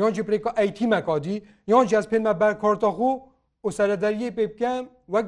یانجی 0.00 0.22
پرێکە 0.28 0.50
ئەیتی 0.58 0.86
مەکادی 0.94 1.36
یانجی 1.72 1.94
ئەس 1.98 2.06
پێمە 2.12 2.32
بەر 2.40 2.54
کارتەخو 2.62 3.12
و 3.64 3.68
سەردەریە 3.78 4.28
پێ 4.36 4.44
بکەم 4.52 4.84
وەک 5.12 5.26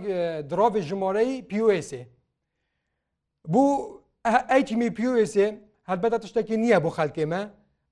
دراێ 0.51 0.81
ژمارەی 0.89 1.35
پیسێ 1.51 2.03
Bu 3.47 4.03
eykimî 4.51 4.87
PSê 4.87 5.55
helbeta 5.89 6.19
tiştekî 6.21 6.61
niye 6.63 6.85
bu 6.85 6.89
xelkê 6.89 7.27
me 7.27 7.51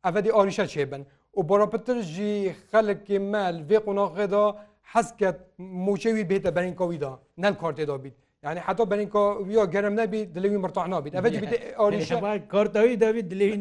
evdî 0.08 0.30
arîşa 0.32 0.64
çêbin 0.64 1.02
û 1.36 1.48
borapitir 1.48 2.02
jî 2.14 2.54
xelekê 2.72 3.18
me 3.18 3.38
vê 3.68 3.76
qonaxê 3.86 4.30
da 4.30 4.56
hezket 4.82 5.34
moçewî 5.58 6.24
bête 6.30 6.56
berînkavî 6.56 7.00
da 7.00 7.18
nel 7.36 7.54
kartê 7.54 7.88
da 7.88 7.92
bît 8.04 8.12
yani 8.42 8.60
heta 8.60 8.90
berînka 8.90 9.46
viya 9.48 9.64
gerem 9.64 9.96
nebî 9.96 10.34
dilewî 10.34 10.58
mirtax 10.58 10.84
nabît 10.88 11.14
ev 11.14 12.48
kartawî 12.48 13.00
davî 13.00 13.30
dilewî 13.30 13.54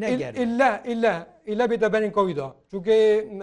illa 0.44 0.82
illa 0.86 1.28
illa 1.46 1.66
bête 1.66 1.94
berînkavî 1.94 2.36
da 2.36 2.54
çûkê 2.72 3.00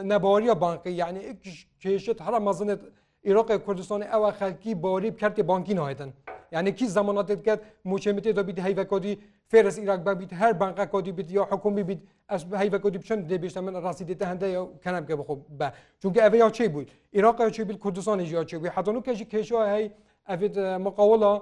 nebariya 0.09 0.61
bankî 0.61 0.91
yani 0.91 1.19
ik 1.19 1.67
çêşit 1.81 2.21
hera 2.27 2.41
mazinet 2.41 2.81
Iraqê 3.25 3.55
Kurdistanê 3.65 4.05
ew 4.19 4.29
xelkî 4.39 4.83
barî 4.83 5.09
kertê 5.21 5.49
bankî 5.49 5.77
naytin. 5.77 6.13
یانێکی 6.55 6.87
زماناتێت 6.99 7.41
کات 7.47 7.61
موچێمتێ 7.91 8.31
دەبییت 8.39 8.59
هەیڤ 8.67 8.79
کۆدی 8.93 9.13
فێرس 9.51 9.77
عراق 9.83 10.01
بابییت 10.07 10.33
هەر 10.41 10.53
بانقا 10.61 10.85
کۆدی 10.95 11.13
بیت 11.19 11.29
یا 11.39 11.43
حکومی 11.53 11.85
بیت 11.89 12.01
ئەس 12.33 12.43
هەیڤ 12.61 12.77
کۆدی 12.85 12.99
بچەند 13.03 13.23
دەبیێشتە 13.33 13.61
من 13.67 13.75
ڕاستی 13.85 14.05
دێتە 14.09 14.25
هەندە 14.31 14.47
کەنابکە 14.85 15.15
بخۆ 15.21 15.35
بە 15.61 15.69
چونکە 16.01 16.19
ئەوە 16.25 16.37
یا 16.45 16.49
چی 16.57 16.67
بووی 16.75 16.87
عراق 17.17 17.37
چی 17.57 17.63
بیت 17.69 17.79
کوردستانی 17.85 18.25
یا 18.39 18.43
چی 18.51 18.57
بووی 18.61 18.71
حدانو 18.77 19.01
کەژی 19.07 19.27
کێشە 19.33 19.61
هەی 19.75 19.87
ئەێت 20.31 20.55
مقاوڵە 20.87 21.33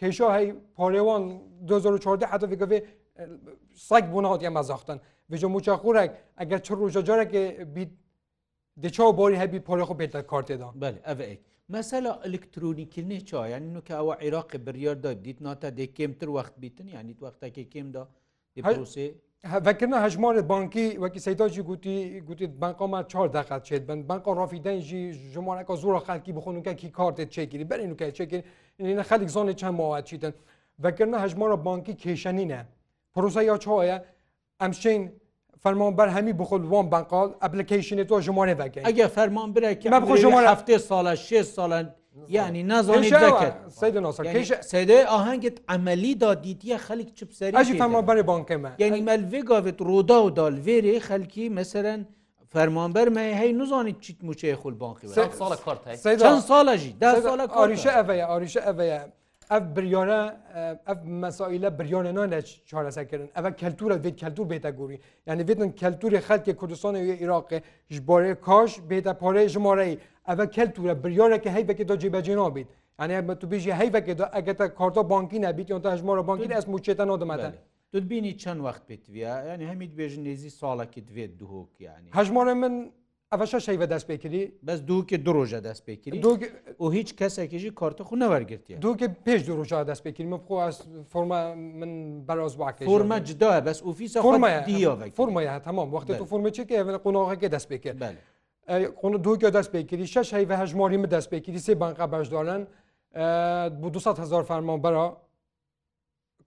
کێشە 0.00 0.28
هەی 0.36 0.46
پارێوان 0.76 1.22
2014 1.64 2.26
حتەێ 2.26 2.82
سایک 3.88 4.04
بوونات 4.10 4.40
ئەمە 4.46 4.62
زاختن 4.70 4.98
بژە 5.30 5.48
موچەخورێک 5.54 6.10
ئەگەر 6.40 6.60
چ 6.66 6.68
ڕژەجارێک 6.82 7.30
بیت 7.74 7.90
دچا 8.82 9.06
بۆری 9.18 9.36
هەبی 9.42 9.60
پۆلەخۆ 9.68 9.94
پێتە 10.00 10.20
کارتێدا 10.30 10.68
بەێ 10.80 10.94
ئەێک 11.18 11.40
Mesela 11.72 12.20
elektronikiline 12.24 13.20
çayan 13.24 13.74
nu 13.74 13.84
ki 13.84 13.94
ava 13.94 14.14
Iraqê 14.14 14.66
biryarda 14.66 15.24
dît 15.24 15.40
nata 15.40 15.76
de 15.76 15.84
kêmtir 15.86 16.26
wext 16.26 16.54
bîtin 16.60 16.86
yanî 16.88 17.12
wextekê 17.14 17.68
kêm 17.70 17.94
da 17.94 18.08
dîprosê 18.56 19.12
vekirna 19.66 20.06
hejmarê 20.06 20.48
bankî 20.48 20.90
wekî 20.94 21.20
seyda 21.20 21.48
jî 21.48 21.60
gotî 21.62 21.96
gotî 22.28 22.60
banka 22.60 22.86
me 22.88 23.00
çar 23.08 23.32
deqet 23.32 23.60
çêd 23.70 23.88
bin 23.88 24.08
banka 24.08 24.36
rafîden 24.36 24.80
jî 24.80 25.02
ji 25.32 25.40
mareka 25.40 25.76
zora 25.76 25.98
xelkî 26.08 26.32
bixonukekî 26.36 26.88
kartê 26.98 27.24
çêkirî 27.34 27.66
berê 27.70 27.86
nuke 27.90 28.04
çêkir 28.18 28.42
ne 28.78 29.02
xelik 29.08 29.30
zanê 29.36 29.54
çend 29.60 29.78
maet 29.78 30.06
çîtin 30.06 30.34
vekirna 30.78 31.22
hejmara 31.22 31.64
bankî 31.64 31.92
kêşenîne 32.02 32.60
Prosa 33.14 33.42
ya 33.42 33.56
çaya 33.58 34.04
em 34.64 34.74
şeyin 34.74 35.04
فرمان 35.62 35.96
بر 35.96 36.08
همی 36.08 36.32
بخود 36.32 36.64
وان 36.66 36.90
بنقال 36.90 37.34
اپلیکیشن 37.40 38.04
تو 38.04 38.20
جمانه 38.20 38.54
بگه 38.54 38.82
اگه 38.84 39.06
فرمان 39.06 39.52
بره 39.52 39.74
که 39.74 39.90
من 39.90 40.14
جمانه 40.14 40.48
هفته 40.48 40.78
سال 40.78 41.14
6 41.14 41.42
سال 41.42 41.88
یعنی 42.28 42.62
نزانید 42.62 43.14
بکرد 43.14 43.72
سید 43.80 43.98
ناصر 43.98 44.24
یعنی 44.24 44.38
کیش 44.38 44.52
سید 44.60 44.90
آهنگت 44.90 45.58
عملی 45.68 46.14
دا 46.14 46.34
دیدی 46.34 46.76
خلق 46.76 47.14
چپ 47.14 47.30
سری 47.32 47.56
اجی 47.56 47.78
فرمان 47.78 48.04
بر 48.06 48.22
بانک 48.22 48.52
من 48.52 48.74
یعنی 48.78 49.00
ملوی 49.00 49.42
گاوت 49.42 49.80
رودا 49.80 50.24
و 50.24 50.30
دالویری 50.30 51.00
خلکی 51.00 51.48
مثلا 51.48 52.04
فرمانبر 52.48 53.08
ما 53.08 53.20
هی 53.20 53.52
نزانید 53.52 54.00
چیت 54.00 54.16
موچه 54.22 54.56
خل 54.56 54.74
بانکی 54.74 55.06
بره 55.06 55.30
سال 55.32 55.56
کارت 55.56 56.06
هی 56.06 56.16
چند 56.16 56.40
سال 56.40 56.68
اجی 56.68 56.96
10 57.00 57.20
سال 57.20 57.38
کارت 57.38 57.50
آریشه 57.50 57.98
اویا 57.98 58.26
آریشه 58.26 58.68
اویا 58.68 59.00
ev 59.50 59.76
biryane 59.76 60.36
ev 60.86 61.04
mesaîle 61.04 61.78
biryanenan 61.78 62.30
ne 62.30 62.42
çaresekirin 62.42 63.30
ev 63.36 63.52
keltura 63.54 63.94
vê 63.94 64.16
keltur 64.16 64.50
bête 64.50 64.70
gorî 64.70 65.00
yani 65.26 65.42
vêtin 65.42 65.74
kelturê 65.74 66.18
xelkê 66.28 66.56
Kurdistanê 66.56 66.98
û 67.02 67.18
Iraqê 67.24 67.62
ji 67.88 68.02
borê 68.02 68.40
kaş 68.40 68.78
bête 68.78 69.10
parê 69.18 69.48
ji 69.48 69.58
moreyî 69.58 69.98
ev 70.28 70.48
keltura 70.50 71.04
biryareke 71.04 71.50
heyvekê 71.50 71.88
da 71.88 71.94
cêbecê 71.94 72.36
nabît 72.36 72.66
yani 73.00 73.38
tu 73.38 73.46
bêjî 73.46 73.70
heyvekê 73.72 74.18
da 74.18 74.30
ege 74.34 74.54
te 74.56 74.74
karta 74.74 75.10
bankî 75.10 75.42
nebît 75.42 75.70
yon 75.70 75.80
te 75.82 75.90
hejmara 75.90 76.26
bankî 76.26 76.44
ez 76.44 76.64
mûçête 76.64 77.06
nadimete. 77.08 77.54
Tu 77.92 78.10
bînî 78.10 78.38
çend 78.38 78.60
wext 78.64 78.90
pêtiviya 78.90 79.48
yani 79.48 79.66
hemî 79.66 79.84
dibêjin 79.84 80.22
nêzî 80.24 80.50
salekî 80.50 81.02
divê 81.02 81.38
duhok 81.38 81.68
yani. 81.80 82.08
Hejmara 82.14 82.54
min 82.54 82.92
ئەفەش 83.34 83.52
شەی 83.66 83.76
بە 83.82 83.86
دەست 83.94 84.06
پێکردی 84.10 84.42
بەس 84.66 84.78
دووکە 84.90 85.16
درۆژە 85.26 85.60
دەست 85.68 85.82
پێکردی 85.86 86.18
و 86.80 86.88
هیچ 86.96 87.08
کەسێکیژی 87.20 87.70
کارتەخ 87.80 88.08
نەوەرگرتی 88.22 88.74
دووکە 88.84 89.06
پێش 89.26 89.40
درۆژە 89.48 89.78
دەست 89.90 90.02
پێکردمە 90.06 90.38
بخۆ 90.42 90.56
فۆرمە 91.12 91.38
من 91.80 91.92
بەرەز 92.28 92.54
باکە 92.62 92.82
فۆرمە 92.90 93.18
جدا 93.28 93.50
بەس 93.66 93.78
ئوفیسە 93.86 94.18
فۆرمەیە 94.26 94.60
فۆرمەیە 95.18 95.52
هەتەمام 95.56 95.88
وقتی 95.96 96.12
تو 96.18 96.24
فۆرمەچێکی 96.30 96.74
ئەێ 96.78 96.82
قۆناغەکە 97.04 97.48
دەست 97.54 97.68
پێکرد 97.72 97.98
قۆن 99.00 99.12
دووکە 99.24 99.48
دەست 99.56 99.70
پێکردی 99.74 100.06
شش 100.14 100.28
هەی 100.34 100.44
بە 100.50 100.54
هەژماری 100.62 100.96
من 101.02 101.08
دەست 101.16 101.28
پێکردی 101.32 101.60
سێ 101.66 101.72
بانقا 101.82 102.06
بەشدارن 102.14 102.62
بۆ 103.80 103.88
200 103.90 104.18
هزار 104.24 104.42
فەرمان 104.50 104.78
بەرە 104.84 105.06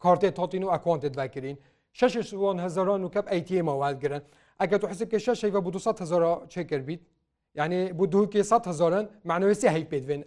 کارتێ 0.04 0.30
تاتین 0.38 0.64
و 0.64 0.70
ئەکۆنتت 0.76 1.14
بەکردین 1.20 1.58
6 1.94 2.18
هزاران 2.66 3.02
و 3.04 3.10
کەپ 3.16 3.28
ئەیتیمەوەگرن. 3.34 4.22
ئەگە 4.62 4.78
تو 4.82 4.86
حسب 4.92 5.08
کێشە 5.14 5.34
شەیە 5.42 5.60
بۆ 5.66 5.70
200 5.76 6.02
هزار 6.04 6.22
چێکرد 6.54 6.84
بیت 6.90 7.02
یعنی 7.60 7.80
بۆ 7.98 8.04
دوکێ 8.14 8.42
100 8.44 8.68
هزارن 8.72 9.06
معنوێسی 9.30 9.68
هەیت 9.76 9.88
پێت 9.92 10.06
بێن 10.10 10.24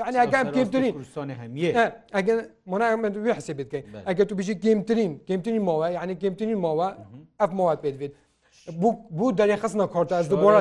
يعني 0.00 0.16
ئەگەم 0.24 0.46
گێمترین 0.56 0.94
ئەگەن 2.18 2.38
منایمەند 2.72 3.14
وێ 3.24 3.32
حسێ 3.38 3.54
بکەین 3.60 3.84
ئەگە 4.08 4.22
تو 4.28 4.34
بژی 4.38 4.54
گێمترین 4.64 5.12
گێمترین 5.28 5.62
ماوە 5.68 5.88
یعنی 5.98 6.12
گێمترین 6.22 6.58
ماوە 6.66 6.88
ئەف 7.40 7.50
ماوات 7.58 7.78
پێت 7.84 7.96
بێت 8.00 8.12
بوو 9.18 9.26
دەری 9.38 9.56
خستنە 9.62 9.86
کارتاز 9.94 10.24
دوبارە 10.32 10.60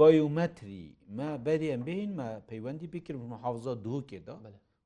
بایومەتری 0.00 0.82
ما 1.18 1.30
بەریان 1.46 1.80
بین 1.88 2.10
ما 2.18 2.28
پەیوەندی 2.50 2.86
بکرد 2.94 3.18
محافزە 3.34 3.74
دووکێدا 3.86 4.36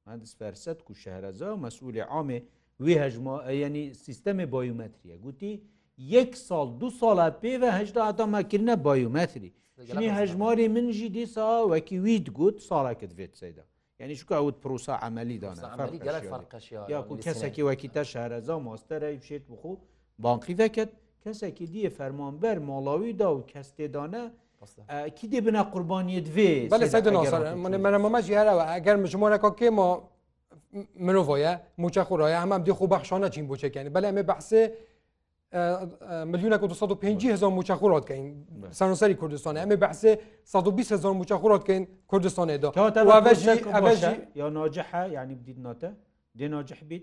مادسپەرسەت 0.06 0.78
و 0.90 0.94
شەهرەزا 1.02 1.50
مەسوولی 1.64 2.02
عامێ 2.12 2.38
وی 2.84 2.94
هەژما 3.02 3.36
ینی 3.64 3.84
سیستەمی 4.04 4.46
بایومەتریە 4.54 5.16
گوتی 5.24 5.52
یەک 5.98 6.36
ساڵ 6.48 6.66
دو 6.80 6.88
ساڵە 6.98 7.28
پێوە 7.42 7.70
هەشدا 7.80 8.00
ئاتاماکردە 8.10 8.74
بایومەتری 8.84 9.50
ژنی 9.86 10.08
هەژماری 10.20 10.68
منژی 10.76 11.08
دیسا 11.08 11.50
وەکی 11.70 11.96
وید 12.04 12.26
گوت 12.38 12.56
ساڵەکەت 12.70 13.12
بێت 13.18 13.32
سەدا 13.40 13.62
یعنی 14.00 14.14
شکوت 14.20 14.56
پروسا 14.60 14.94
عملی 15.00 15.38
دانا 15.38 15.90
یاکو 16.88 17.16
کەسێکی 17.24 17.62
وەکی 17.68 17.88
تا 17.94 18.02
شارەزا 18.12 18.56
ماستەرە 18.66 19.08
بشێت 19.20 19.42
بخۆ 19.50 19.72
بانقی 20.18 20.54
دەکەت 20.62 20.88
کەسێکی 21.24 21.66
دیە 21.72 21.88
فەرمانبەر 21.98 22.56
ماڵاویدا 22.68 23.28
و 23.36 23.44
کەستێدانە 23.52 24.22
کی 25.18 25.26
دێ 25.32 25.38
بنا 25.46 25.62
قوربانیت 25.72 26.26
دوێ 26.28 26.52
منەمەمە 27.84 28.20
ژیارەوە 28.26 28.64
ئەگەر 28.72 28.96
مژمۆرەکە 29.04 29.50
کێمە 29.58 29.88
مرۆڤە 31.06 31.52
موچە 31.82 32.02
خوڕایە 32.08 32.38
ئەمام 32.42 32.62
دی 32.66 32.72
خوب 32.78 32.88
بەخشانە 32.94 33.28
چین 33.34 33.44
بچەکەن 33.50 33.84
بەلێ 33.94 34.08
ئەمێ 34.10 34.24
بەحسێ 34.30 34.62
میلیونە 36.32 36.58
1950هزار 36.58 37.50
موچەخوراتکەین 37.58 38.24
سەرسەری 38.78 39.14
کوردستانە 39.20 39.58
ئەمێ 39.64 39.76
بەحسێ 39.84 40.12
120هزار 40.54 41.12
موچەخوراتکەین 41.20 41.82
کوردستانێدا 42.10 42.68
یا 44.40 44.48
ناجحە 44.56 45.02
یعنی 45.16 45.34
بدیدناتە 45.42 45.90
دێ 46.38 46.44
ناجح 46.54 46.78
بیت 46.88 47.02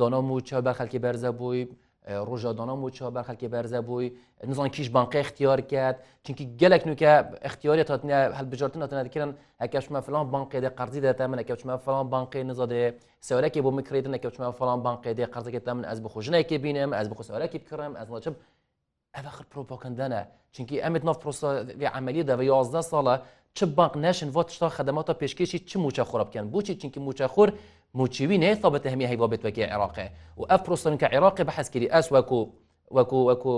دۆنام 0.00 0.26
و 0.32 0.36
چا 0.48 0.58
بەر 0.66 0.74
خەلکی 0.80 1.00
بەرزە 1.04 1.30
بووی 1.40 1.62
ڕۆژادانان 2.04 2.78
بۆ 2.82 2.88
چا 2.96 3.06
بەر 3.16 3.22
خەکی 3.28 3.48
بەرزە 3.54 3.80
بووی 3.88 4.12
نزان 4.48 4.68
کیش 4.76 4.88
بانقی 4.96 5.18
اختیار 5.24 5.60
کرد 5.72 5.96
چونکی 6.24 6.44
گەلک 6.60 6.82
نوکە 6.88 7.10
اختیاری 7.48 7.82
هاتنە 7.84 8.16
هەلبژارتن 8.38 8.80
هاتنەکردن 8.84 9.32
ئەکەشمە 9.62 9.98
فلان 10.06 10.24
بانقی 10.34 10.60
دە 10.64 10.70
قەرزی 10.78 11.00
دەتە 11.00 11.24
من 11.32 11.38
ئەکەوتمە 11.42 11.74
فلان 11.84 12.04
بانقی 12.12 12.44
نزادێ 12.50 12.82
سەورەکی 13.28 13.60
بۆ 13.64 13.70
مکرێتن 13.78 14.12
ئەکەوتمە 14.16 14.46
فلان 14.60 14.78
بانقی 14.86 15.12
دێ 15.18 15.26
قەرزەکەتە 15.34 15.72
من 15.76 15.84
ئەس 15.90 15.98
بخۆژنەکی 16.04 16.56
بینم 16.64 16.90
ئەس 16.98 17.06
بخۆ 17.10 17.22
سەورەکی 17.28 17.58
بکڕم 17.64 17.92
ئەس 17.98 18.08
ناچم 18.14 18.34
ئەە 19.16 19.30
خر 19.36 19.44
پرۆپۆکەندەنە 19.52 20.20
چونکی 20.54 20.74
ئەمت 20.84 21.04
ناف 21.08 21.16
پرۆسی 21.24 21.84
عملی 21.98 22.22
دەوە 22.30 22.44
11 22.44 22.80
ساڵە 22.92 23.14
چ 23.56 23.64
بانک 23.78 23.92
نشن 23.96 24.28
بۆ 24.36 24.42
تشتا 24.48 24.68
خدمەتە 24.78 25.12
پێشکەشی 25.20 25.58
چ 25.68 25.72
موچە 25.84 26.04
خۆرە 26.10 26.24
بکەن 26.30 26.44
بۆچی 26.52 26.74
چونکی 26.80 27.00
موچە 27.06 27.26
خۆر 27.34 27.50
موچوینێ 27.98 28.50
تابەتە 28.62 28.88
هەمی 28.92 29.06
هەیوا 29.12 29.26
بێت 29.32 29.42
وەکی 29.46 29.62
عێراقێ 29.72 30.06
و 30.36 30.42
ئەف 30.50 30.60
پرۆستنکە 30.66 31.06
عێراقی 31.14 31.44
بە 31.48 31.52
حەسکری 31.56 31.88
ئەس 31.94 32.06
وەکو 32.14 32.40
وەکو 32.96 33.18
وەکو 33.30 33.52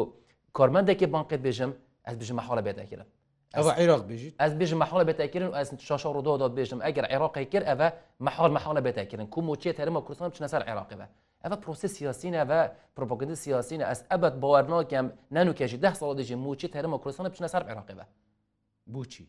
کارمەندێکی 0.59 1.07
بانقیت 1.15 1.41
بێژم 1.47 1.73
ئەس 2.07 2.17
بژم 2.21 2.39
حاڵە 2.47 2.63
بێتەکرم 2.67 3.07
ئەوە 3.57 3.71
عێراق 3.81 4.03
بژیت 4.09 4.35
ئەس 4.43 4.53
بژم 4.61 4.79
مەحاڵە 4.85 5.05
بێتەکردن 5.09 5.49
و 5.53 5.55
ئەس 5.59 5.69
شاشڕۆداد 5.89 6.53
بێژم 6.59 6.79
ئەگەر 6.87 7.05
عێراقی 7.13 7.45
کرد 7.53 7.65
ئەە 7.71 7.89
مەحاڵ 8.27 8.51
مەحاڵە 8.57 8.81
بێتەکردن 8.87 9.27
کوم 9.35 9.45
وچێت 9.53 9.77
هەرمە 9.81 10.01
کوردستان 10.07 10.29
بچنە 10.33 10.49
سەر 10.53 10.63
عێراقیەوە 10.69 11.07
ئەە 11.45 11.57
پرۆسی 11.63 11.89
سیاسینە 11.97 12.41
بە 12.51 12.59
پرۆپۆگەندی 12.97 13.37
سیاسینە 13.45 13.85
ئەس 13.91 14.01
ئەبەت 14.11 14.35
باوەرناکەم 14.43 15.07
نان 15.37 15.49
و 15.49 15.53
کێژی 15.59 15.79
ده 15.85 15.91
ساڵ 16.01 16.11
دژی 16.21 16.35
موچی 16.45 16.69
هەرمە 16.79 16.97
کوردستانە 17.03 17.29
بچنە 17.33 17.49
سەر 17.55 17.63
عێراقیەوە 17.69 18.05
بچی 18.95 19.25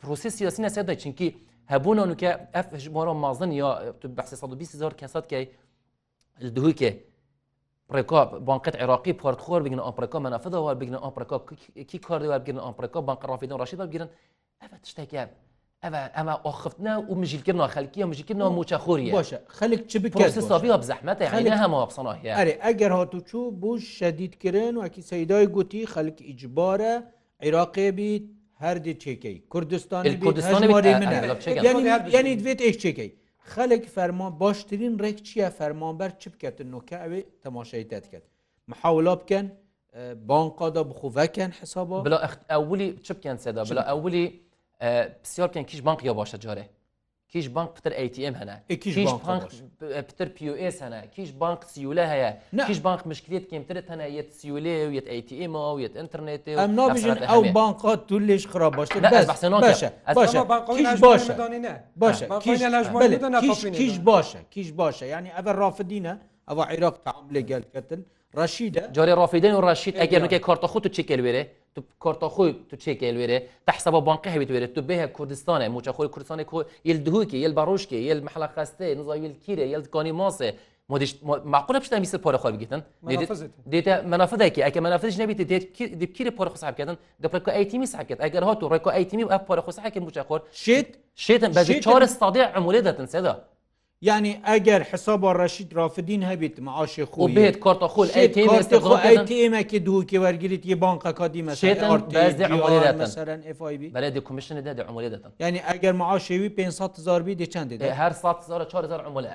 پرۆسی 0.00 0.28
سیاسینە 0.38 0.68
سەدا 0.76 0.94
چینکی 1.02 1.28
هەبوون 1.70 1.98
و 1.98 2.14
کە 2.20 2.30
ئەف 2.54 2.74
ژمارە 2.84 3.12
مازن 3.22 3.52
یا 3.60 3.70
هزار 4.74 4.92
کەسات 5.00 5.24
کە 5.30 5.38
دووکێ 6.56 6.90
پرێکا 7.92 8.20
بانقت 8.46 8.74
عراقی 8.82 9.12
پارتخۆر 9.22 9.60
بگن 9.66 9.78
ئاپرکا 9.80 10.18
منەفەوە 10.24 10.74
بگن 10.80 10.94
ئاپرکا 11.04 11.36
کی 11.90 11.98
کاردەوەبگرن 12.06 12.58
ئاپرکا 12.64 13.00
بانق 13.08 13.22
ڕافیدن 13.30 13.56
ڕاشیدا 13.60 13.84
بگیرن 13.86 14.08
ئەە 14.62 14.68
تشتێکە. 14.84 15.24
ئەمە 16.16 16.34
ئۆخفتنا 16.46 16.94
و 17.10 17.14
مژیرکردنەوە 17.22 17.68
خەلکی 17.74 18.00
و 18.04 18.10
مژیکردنەوە 18.12 18.50
موچەخۆری 18.58 19.06
باشە 19.18 19.38
خەلک 19.58 19.80
چ 19.90 19.94
بکەسابی 20.04 20.70
بزەحمەتە 20.82 21.24
هەمەوە 21.62 21.86
بسەناهەیە 21.90 22.32
ئەرێ 22.38 22.54
ئەگەر 22.64 22.92
هاتوچوو 22.98 23.50
بوش 23.62 23.82
شەدیدکردن 23.98 24.74
وەکی 24.82 25.02
سەیدای 25.12 25.46
گوتی 25.56 25.88
خەلکی 25.94 26.22
ئیجبارە 26.30 26.94
عێراقێبی 27.44 28.14
هەردی 28.64 28.94
چێکەی 29.04 29.36
کوردستانی 29.52 30.10
ینی 32.18 32.34
دوێت 32.42 32.60
ئەیش 32.64 32.76
چێکەی 32.84 33.10
خەلێک 33.52 33.84
فەرمان 33.96 34.32
باشترین 34.42 34.94
ڕێک 35.02 35.18
چییە 35.26 35.48
فەرمانبەر 35.58 36.10
چ 36.20 36.22
بکەتن 36.32 36.66
نوکە 36.74 36.96
ئەوێ 37.02 37.20
تەماشایی 37.44 37.86
تەتکرد 37.92 38.24
مححولا 38.70 39.14
بکەن 39.22 39.46
بانقادا 40.28 40.82
بخوڤەکەن 40.90 41.50
حساب 41.60 41.88
بلا 42.06 42.18
ئەولی 42.52 42.88
چ 43.06 43.08
بکەن 43.16 43.36
سێدا 43.44 43.62
بلا 43.70 43.82
ئەولی 43.90 44.24
پسیار 45.22 45.48
بکەن 45.50 45.64
کیش 45.70 45.80
بانقیە 45.86 46.12
باشە 46.20 46.38
جارێ 46.44 46.64
کیش 47.32 47.48
بانک 47.52 47.70
پتر 47.76 47.92
ئەTM 48.00 48.34
هەنا 48.40 48.56
پتر 49.80 50.28
POS 50.38 50.76
هەنا 50.84 50.98
کیش 51.16 51.30
بانک 51.42 51.62
سیولە 51.70 52.04
هەیە 52.12 52.60
کیش 52.68 52.78
بانک 52.84 53.06
مشکلێت 53.06 53.44
کمترت 53.52 53.88
هەنا 53.90 54.06
یەت 54.18 54.28
سیولێ 54.40 54.76
و 54.88 54.92
یەت 54.98 55.06
ئەTM 55.14 55.52
و 55.56 55.78
یەت 55.84 55.94
ئینتررنێت 55.96 56.44
ئەم 56.60 56.70
نابژن 56.80 57.18
ئەو 57.32 57.42
بانقات 57.58 58.00
تو 58.08 58.18
لێش 58.18 58.46
خراپ 58.52 58.76
باش 58.76 58.88
باشە 58.88 59.88
باشە 60.16 60.42
باشە 62.00 63.70
کیش 63.78 63.94
باشە 64.08 64.38
کیش 64.50 64.68
باشە 64.80 65.02
ینی 65.02 65.30
ئەە 65.36 65.52
ڕافدینە 65.60 66.14
ئەوە 66.48 66.64
عێراق 66.72 66.96
تعام 67.06 67.26
لێگەلکەتن 67.34 68.00
ڕەشیدە 68.38 68.82
جارێ 68.96 69.12
ڕافیدن 69.20 69.52
و 69.56 69.60
ڕەشید 69.68 69.94
ئەگەر 70.02 70.20
نکە 70.24 70.38
کارتە 70.46 70.66
خوت 70.72 70.84
و 70.86 70.94
چکەلوێرە 70.96 71.44
تو 71.74 71.82
کارتا 72.00 72.28
خو 72.28 72.48
تو 72.68 72.76
چه 72.76 72.94
که 72.94 73.08
الوره 73.08 73.38
تحسب 73.66 73.90
بانقه 73.90 74.30
هبیت 74.30 74.50
وره 74.50 74.66
تو 74.66 74.82
به 74.82 75.10
کردستانه 75.18 75.68
موچا 75.68 75.92
خو 75.92 76.04
کردستان 76.06 76.42
کو 76.42 76.62
یل 76.84 76.98
دهوکی 77.06 77.38
یل 77.38 77.52
باروشکی 77.52 77.96
یل 78.10 78.20
محل 78.26 78.46
خسته 78.56 78.94
نزا 78.94 79.16
یل 79.16 79.34
کیره 79.46 79.66
یل 79.68 79.80
کانی 79.84 80.12
ماسه 80.12 80.54
مدش 80.88 81.24
معقوله 81.24 81.78
بشتن 81.80 81.98
میسه 81.98 82.18
پاره 82.18 82.38
خو 82.38 82.48
بگیتن 82.50 82.82
دیتا 83.70 84.02
منافذه 84.02 84.48
کی 84.50 84.62
اگه 84.62 84.80
منافذش 84.80 85.20
نبیت 85.20 85.40
دیت 85.40 85.82
دیب 85.82 86.12
کیر 86.16 86.30
پاره 86.30 86.50
خو 86.50 86.56
صاحب 86.56 86.76
کردن 86.76 86.96
دپر 87.22 87.38
کو 87.38 87.50
ای 87.50 87.64
تیمی 87.64 87.86
صاحب 87.86 88.06
کرد 88.08 88.18
اگر 88.20 88.42
ها 88.42 88.54
تو 88.54 88.68
رکو 88.68 88.90
ای 88.90 89.04
تیمی 89.04 89.22
اف 89.24 89.42
پاره 89.42 89.60
خو 89.60 89.70
صاحب 89.70 89.92
کرد 89.92 90.02
موچا 90.04 90.22
خور 90.22 90.42
شیت 90.52 90.86
شیتن 91.14 91.48
بعد 91.48 91.80
چهار 91.80 92.02
استادع 92.02 92.40
عموله 92.52 92.80
دتن 92.80 93.06
صدا 93.06 93.40
یعنی 94.08 94.30
ئەگەر 94.48 94.80
حساب 94.92 95.20
ڕەشید 95.38 95.70
رافدین 95.74 96.22
هەبیت 96.30 96.56
معاش 96.60 97.00
خوی 97.00 97.34
بێت 97.38 97.56
کارتەخۆلمەکی 97.64 99.78
دووکی 99.88 100.18
وەرگیت 100.24 100.62
یه 100.72 100.76
بانقەکەدی 100.84 101.42
بەێ 101.46 101.54
کمیشن 104.28 104.56
دا 104.76 104.82
عملی 104.90 105.08
دەتم 105.14 105.30
یعنی 105.42 105.58
ئەگەر 105.68 105.92
معاشوی 106.00 106.48
500زار 106.58 107.20
دی 107.40 107.46
چند 107.54 107.68
دێت 107.78 107.82
هەر 108.02 108.12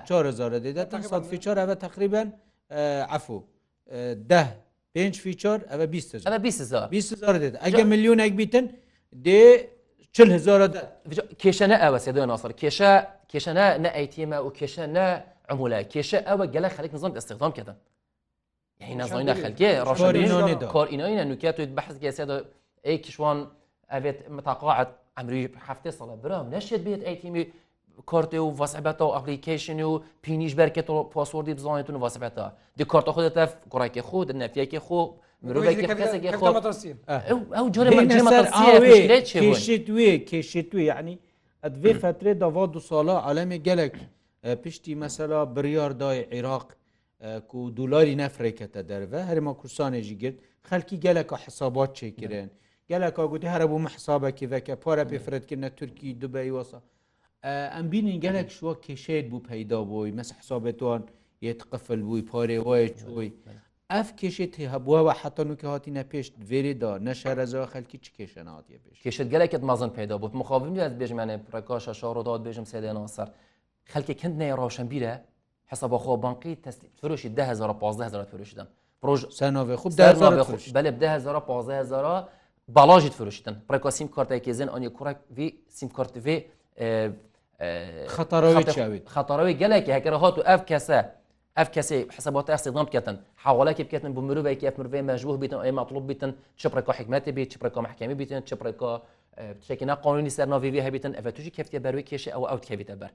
4000 0.05 0.65
دێت 0.65 0.89
تقریبا 1.81 2.23
عفو 3.15 3.39
ده 4.31 4.47
5 4.95 5.15
فیچار 5.19 5.59
ئەە 5.69 5.85
20 5.87 6.15
20 6.91 7.15
دێت 7.25 7.53
ئەگە 7.65 7.83
میلیونێک 7.83 8.33
بیتن 8.37 8.65
دێ 9.25 9.67
چل 10.17 10.29
هزار 10.37 10.59
کێشە 11.41 11.65
نە 11.71 11.77
ئەوە 11.83 11.97
سێ 12.03 12.11
ناسر 12.31 12.51
کێشە 12.61 12.91
کێشە 13.31 13.51
نە 13.83 13.89
ئەیتیمە 13.97 14.39
و 14.45 14.49
کێشە 14.57 14.85
نە 14.95 15.05
عمولای 15.51 15.85
کێشە 15.93 16.19
ئەوە 16.29 16.43
گەلە 16.53 16.69
خەلک 16.75 16.91
نظام 16.97 17.11
استخدام 17.21 17.51
کردن 17.57 17.77
یعنی 18.81 18.93
نازانینە 19.01 19.33
خەلکێ 19.43 19.69
ڕۆژین 19.87 20.29
کارئینەوە 20.75 21.23
نوکە 21.31 21.49
توی 21.55 21.67
بەحز 21.77 21.95
گەسێ 22.03 22.23
ئەی 22.87 22.97
کشوان 23.05 23.37
ئەوێت 23.93 24.17
متاقاعت 24.37 24.89
ئەمری 25.17 25.43
هەفتێ 25.67 25.91
ساڵە 25.97 26.15
برام 26.23 26.45
نەشێت 26.55 26.81
بێت 26.87 27.01
ئەیتیمی 27.07 27.43
کارتێ 28.11 28.39
و 28.45 28.49
وەسەبەتە 28.61 29.03
و 29.07 29.11
ئەپلیکیشن 29.15 29.79
و 29.89 29.93
پینیش 30.23 30.53
بەرکێت 30.59 30.87
پاسۆردی 31.13 31.53
بزانێتون 31.57 31.97
وەسەبەتە 32.03 32.43
دی 32.77 32.85
کارتە 32.91 33.09
خودت 33.15 33.37
گوڕێکی 33.71 34.01
خۆ 34.07 34.17
نەفیەکی 34.41 34.81
خۆ 34.87 34.99
ئەو 37.57 37.65
جۆرەێت 37.75 39.85
وێ 39.95 40.11
کێشێت 40.29 40.67
توێ 40.71 40.83
یعنی 40.91 41.15
ئەدێ 41.63 41.93
فترێ 42.01 42.33
داوا 42.41 42.65
دو 42.73 42.79
ساڵە 42.89 43.15
عالەمی 43.27 43.59
گەلک 43.67 43.95
پشتی 44.61 44.93
مەسەلا 45.01 45.41
بریاردای 45.55 46.19
عێراق 46.33 46.67
و 47.59 47.61
دولاری 47.79 48.15
نەفرێکەتە 48.23 48.81
دەرە 48.89 49.09
هەرمە 49.29 49.53
کورسانێژی 49.59 50.17
گرت 50.23 50.37
خەلکی 50.69 50.97
گەلەکە 51.05 51.35
حسابات 51.45 51.91
چێکردێن 51.97 52.49
گەلەکە 52.89 53.23
گوتی 53.31 53.51
هەرە 53.53 53.65
بوو 53.69 53.83
مەحسابێکی 53.87 54.49
ڤەکە 54.51 54.73
پارە 54.83 55.05
پێفرەتکردە 55.11 55.69
تورکی 55.77 56.09
دوبی 56.21 56.49
وەسە 56.57 56.79
ئەم 57.75 57.85
بینین 57.91 58.17
گەلێک 58.25 58.49
شووە 58.57 58.73
کێشێت 58.85 59.25
بوو 59.31 59.45
پەیدا 59.49 59.79
بووی 59.89 60.15
مەس 60.17 60.29
حسابێتوان 60.39 61.01
یت 61.47 61.59
قفل 61.71 61.99
بووی 62.07 62.23
پارێ 62.31 62.57
وایە 62.67 62.89
چۆی 63.01 63.29
ئەف 63.95 64.09
کێشێت 64.19 64.53
هێ 64.59 64.65
هەبووەوە 64.73 65.13
حەتەن 65.21 65.47
و 65.51 65.55
کە 65.61 65.67
هاتیە 65.73 66.03
پێشت 66.11 66.33
وێریدا 66.49 66.91
نەشارەزەوە 67.07 67.67
خەلکی 67.73 67.97
چ 68.03 68.07
کێشەناتیە 68.17 68.77
پێش 68.83 68.97
کێشت 69.03 69.27
گەلێکت 69.33 69.61
مازن 69.69 69.89
پیدا 69.99 70.15
بوو 70.21 70.37
مخابم 70.41 70.71
دوات 70.77 70.93
بێژمانێ 70.99 71.35
پرکاشە 71.51 71.93
شارڕۆداات 71.99 72.41
بێژم 72.45 72.65
سێدێنەوە 72.71 73.09
سەر 73.15 73.27
خەلکی 73.91 74.13
کندنێ 74.21 74.47
ڕۆشن 74.59 74.87
بیرە 74.91 75.13
حسە 75.71 75.87
بەخۆ 75.93 76.13
بانقی 76.23 76.53
تەستی 76.65 76.87
فرۆشی 76.99 77.29
15000 77.29 78.25
فرۆشتن 78.31 78.67
پرۆژ 79.03 79.21
سەناوێ 79.39 79.75
خوب 79.75 79.91
بەلێ 80.73 80.91
15000 81.41 82.29
باڵژیت 82.75 83.13
فرۆشتن 83.19 83.55
پرکاسیم 83.69 84.07
کارتێکی 84.15 84.51
زن 84.51 84.67
ئەنی 84.69 84.89
کوڕک 84.97 85.17
وی 85.37 85.47
سیم 85.77 85.89
کارتێ 85.97 86.19
خەتەرەوەی 88.15 88.65
چاویت 88.75 89.05
خەتەرەوەی 89.15 89.55
گەلێکی 89.61 89.91
هەکەرە 89.97 90.17
هات 90.23 90.35
و 90.37 90.41
ئەف 90.49 90.61
کەسە 90.69 90.99
ئەف 91.57 91.69
کەسی 91.75 91.97
حسەبات 92.15 92.45
ئەستیدام 92.53 92.85
بکەن 92.89 93.15
حواڵەکی 93.45 93.83
بکەن 93.89 94.11
بۆ 94.15 94.21
مرۆڤێکی 94.27 94.65
ئەف 94.69 94.75
مرۆڤ 94.79 95.03
مەژوه 95.09 95.35
بیتن 95.41 95.59
ئێمە 95.65 95.79
مطلوب 95.81 96.03
بیتن 96.09 96.31
چپڕێکا 96.61 96.91
حکمەتی 96.99 97.31
بیت 97.37 97.49
چپڕێکا 97.53 97.79
محکەمی 97.87 98.15
بیتن 98.21 98.41
چپڕێکا 98.49 98.91
شکینا 99.67 99.95
قانونی 100.05 100.29
سەرناویوی 100.37 100.81
هەبیتن 100.87 101.13
ئەە 101.17 101.29
توی 101.35 101.49
کەفتی 101.57 101.79
بەروی 101.85 102.05
کێشە 102.09 102.29
ئەو 102.35 102.43
ئەوت 102.49 102.63
کەویتە 102.69 102.95
بەر 103.01 103.11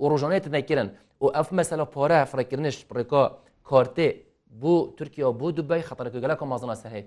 و 0.00 0.04
ڕۆژانێت 0.10 0.44
نەکردن 0.56 0.88
و 1.22 1.26
ئەف 1.36 1.48
مەسەلا 1.58 1.86
پارە 1.94 2.18
فرەکردنش 2.30 2.76
پڕێکا 2.90 3.22
کارتێ 3.70 4.08
بۆ 4.62 4.74
تورکیا 4.98 5.28
بۆ 5.40 5.46
دوبی 5.58 5.82
خەتەکە 5.88 6.18
گەلەکە 6.24 6.44
مازانە 6.52 6.76
سەرهەیە 6.82 7.04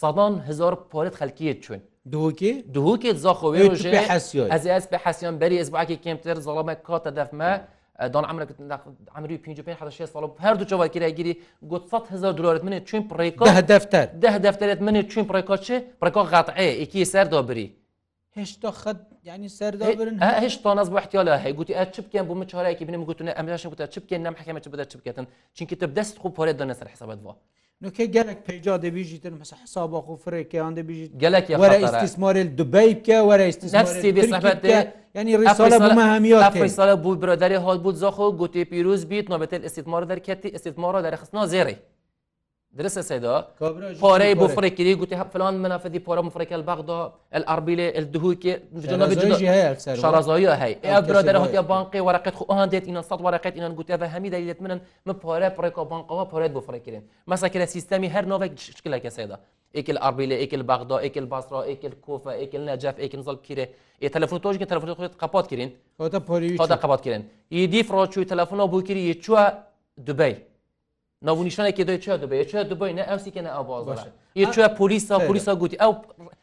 سەدان 0.00 0.32
هزار 0.48 0.74
پارێت 0.92 1.14
خەلکیە 1.20 1.54
چون 1.64 1.80
دوکی 2.12 2.52
دوکی 2.74 3.10
زاخۆێ 3.24 3.60
ئەس 4.74 4.84
بە 4.92 4.98
حەسیان 5.04 5.36
بەری 5.40 5.56
ئەسبعکی 5.62 5.96
کمتر 6.06 6.36
زڵامە 6.46 6.74
کاتە 6.88 7.10
دەفمە. 7.18 7.52
دان 8.08 8.24
ئەمریکی 8.28 9.62
پێ 9.62 9.72
ساڵ 10.12 10.24
هەردوو 10.44 10.66
چاواکیراگیری 10.70 11.32
گوت 11.70 11.84
100هزار 11.92 12.32
دلارت 12.38 12.62
منێ 12.66 12.78
چین 12.88 13.02
پڕێک 13.10 13.34
دەفتەر 13.72 14.06
ده 14.22 14.36
دەفتەرێت 14.46 14.80
منێ 14.86 15.00
چین 15.12 15.24
پڕێکا 15.28 15.56
چێ 15.66 15.76
پڕێکا 16.00 16.22
غاتعێ 16.32 16.70
ئەکی 16.80 17.04
سەردابری 17.14 17.66
هێشتا 18.36 18.70
خەت 18.82 18.98
ینی 19.28 19.48
سەردابرن 19.58 20.16
هێشتا 20.42 20.70
نز 20.78 20.88
بۆ 20.92 20.96
احتیاە 21.02 21.36
هەیە 21.44 21.54
گوتی 21.58 21.72
ئە 21.78 21.84
چ 21.94 21.96
بکەن 22.06 22.24
بۆ 22.28 22.34
من 22.40 22.46
چارەیەکی 22.52 22.84
بنم 22.88 23.02
گوتونە 23.10 23.32
ئەمراشم 23.38 23.70
گوتە 23.72 23.84
چ 23.94 23.96
بکەن 24.04 24.20
نەم 24.26 24.34
حکەمە 24.40 24.60
بدا 24.74 24.84
چ 24.92 24.92
بکەن 25.00 25.24
چینکی 25.56 25.76
تە 25.80 25.86
دەست 25.96 26.14
خو 26.22 26.28
پۆێت 26.36 26.56
دەنەسەر 26.60 26.86
حسابەت 26.94 27.18
بووە 27.24 27.34
نوکە 27.82 28.04
gelek 28.04 28.40
pêca 28.48 28.74
debîjîtin 28.82 29.34
mesela 29.38 29.60
hesaba 29.62 29.98
xu 29.98 30.14
firêkeyan 30.24 30.72
debîjî 30.76 31.06
gelek 31.18 31.46
were 31.62 31.78
istismarê 31.86 32.44
dubey 32.58 32.88
bike 32.96 33.18
were 33.28 33.48
istismarê 33.48 34.86
yani 35.14 35.30
hemiya 35.32 36.40
bû 37.04 37.12
birderê 37.22 37.56
hat 37.58 37.80
bû 37.84 37.92
zaxo 37.94 38.26
gotê 38.40 38.62
pîroz 38.70 39.02
bît 39.10 39.26
nobetên 39.32 39.62
istimara 39.68 40.06
derketî 40.08 40.48
istimara 40.48 41.00
derxistna 41.04 41.40
zêrê 41.52 41.76
درست 42.76 42.98
سيدا 43.00 43.46
باري 44.02 44.34
بوفريكي 44.34 44.94
قلت 44.94 45.14
فلان 45.14 45.54
منافذي 45.54 45.98
بارا 45.98 46.20
مفريكا 46.22 46.56
البغدا 46.56 47.12
الاربيلي 47.34 47.98
الدهوكي 47.98 48.60
جنوب 48.74 49.08
جنوب 49.10 49.38
شرازايا 49.78 50.64
هي 50.64 50.76
ابرا 50.84 51.20
در 51.20 51.36
هاتيا 51.38 51.60
بانقي 51.60 52.00
ورقه 52.00 52.30
خو 52.30 52.44
ان 52.54 52.68
ديت 52.68 52.88
ان 52.88 53.02
صد 53.02 53.20
ورقه 53.22 53.66
ان 53.66 53.74
قلت 53.74 53.90
هذا 53.90 54.18
همي 54.18 54.28
دليلت 54.30 54.62
من 54.62 54.80
من 55.06 55.12
بارا 55.12 55.48
بريكا 55.48 55.82
بانقا 55.82 56.22
بارا 56.22 56.46
بوفريكي 56.46 57.02
مثلا 57.26 57.48
كده 57.50 57.64
سيستمي 57.64 58.08
هر 58.08 58.24
نوفك 58.24 58.58
شكلها 58.58 58.98
كسيدا 58.98 59.38
ايك 59.76 59.90
الاربيلي 59.90 60.34
ايك 60.36 60.54
البغدا 60.54 60.98
ايك 60.98 61.18
البصره 61.18 61.62
ايك 61.62 61.84
الكوفه 61.86 62.32
ايك 62.32 62.54
النجف 62.56 62.98
ايك 62.98 63.14
نزل 63.16 63.34
كيره 63.36 63.68
اي 64.02 64.08
تليفون 64.08 64.40
توج 64.40 64.58
تليفون 64.66 64.94
خو 64.94 65.06
قبات 65.18 65.46
كيرين 65.46 65.70
هذا 66.00 66.18
باري 66.18 66.56
هذا 66.58 66.74
قبات 66.74 67.00
كيرين 67.00 67.24
يدي 67.50 67.82
فراتشو 67.82 68.22
تليفون 68.22 68.60
ابو 68.60 68.82
كيري 68.82 69.08
يتشوا 69.10 69.48
دبي 69.98 70.49
ناونیشانێکی 71.28 71.84
دوی 71.88 71.98
چا 72.04 72.14
دەبێت 72.22 72.46
چا 72.52 72.60
دەبی 72.72 72.90
نە 72.98 73.04
ئەوسیکەە 73.10 73.42
ئاباز 73.56 73.82
باشە 73.90 74.10
یەکوێ 74.42 74.66
پلیسا 74.78 75.16
پلیسا 75.28 75.52
گوتی 75.62 75.76
ئەو 75.82 75.92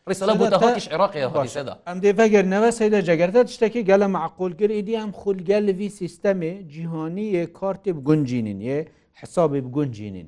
ڕسەلا 0.10 0.34
بۆ 0.40 0.46
هاتیش 0.64 0.86
عێراقی 0.94 1.22
باشدا 1.38 1.74
ئەم 1.88 1.98
دێ 2.04 2.12
بەگەرنەوە 2.20 2.70
سەیدە 2.80 3.00
جەگەرتە 3.10 3.40
شتێکی 3.56 3.82
گەلە 3.90 4.08
معقولگر 4.18 4.70
ئیدی 4.78 4.96
ئەم 5.02 5.12
خولگە 5.22 5.58
لەوی 5.68 5.90
سیستەمێ 6.00 6.54
جیهانی 6.74 7.26
یە 7.38 7.44
کارتی 7.60 7.92
بگونجینین 8.00 8.60
یە 8.70 8.78
حسابی 9.20 9.62
بگونجینین 9.68 10.28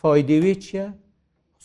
فیدەوێ 0.00 0.54
چییە؟ 0.64 0.86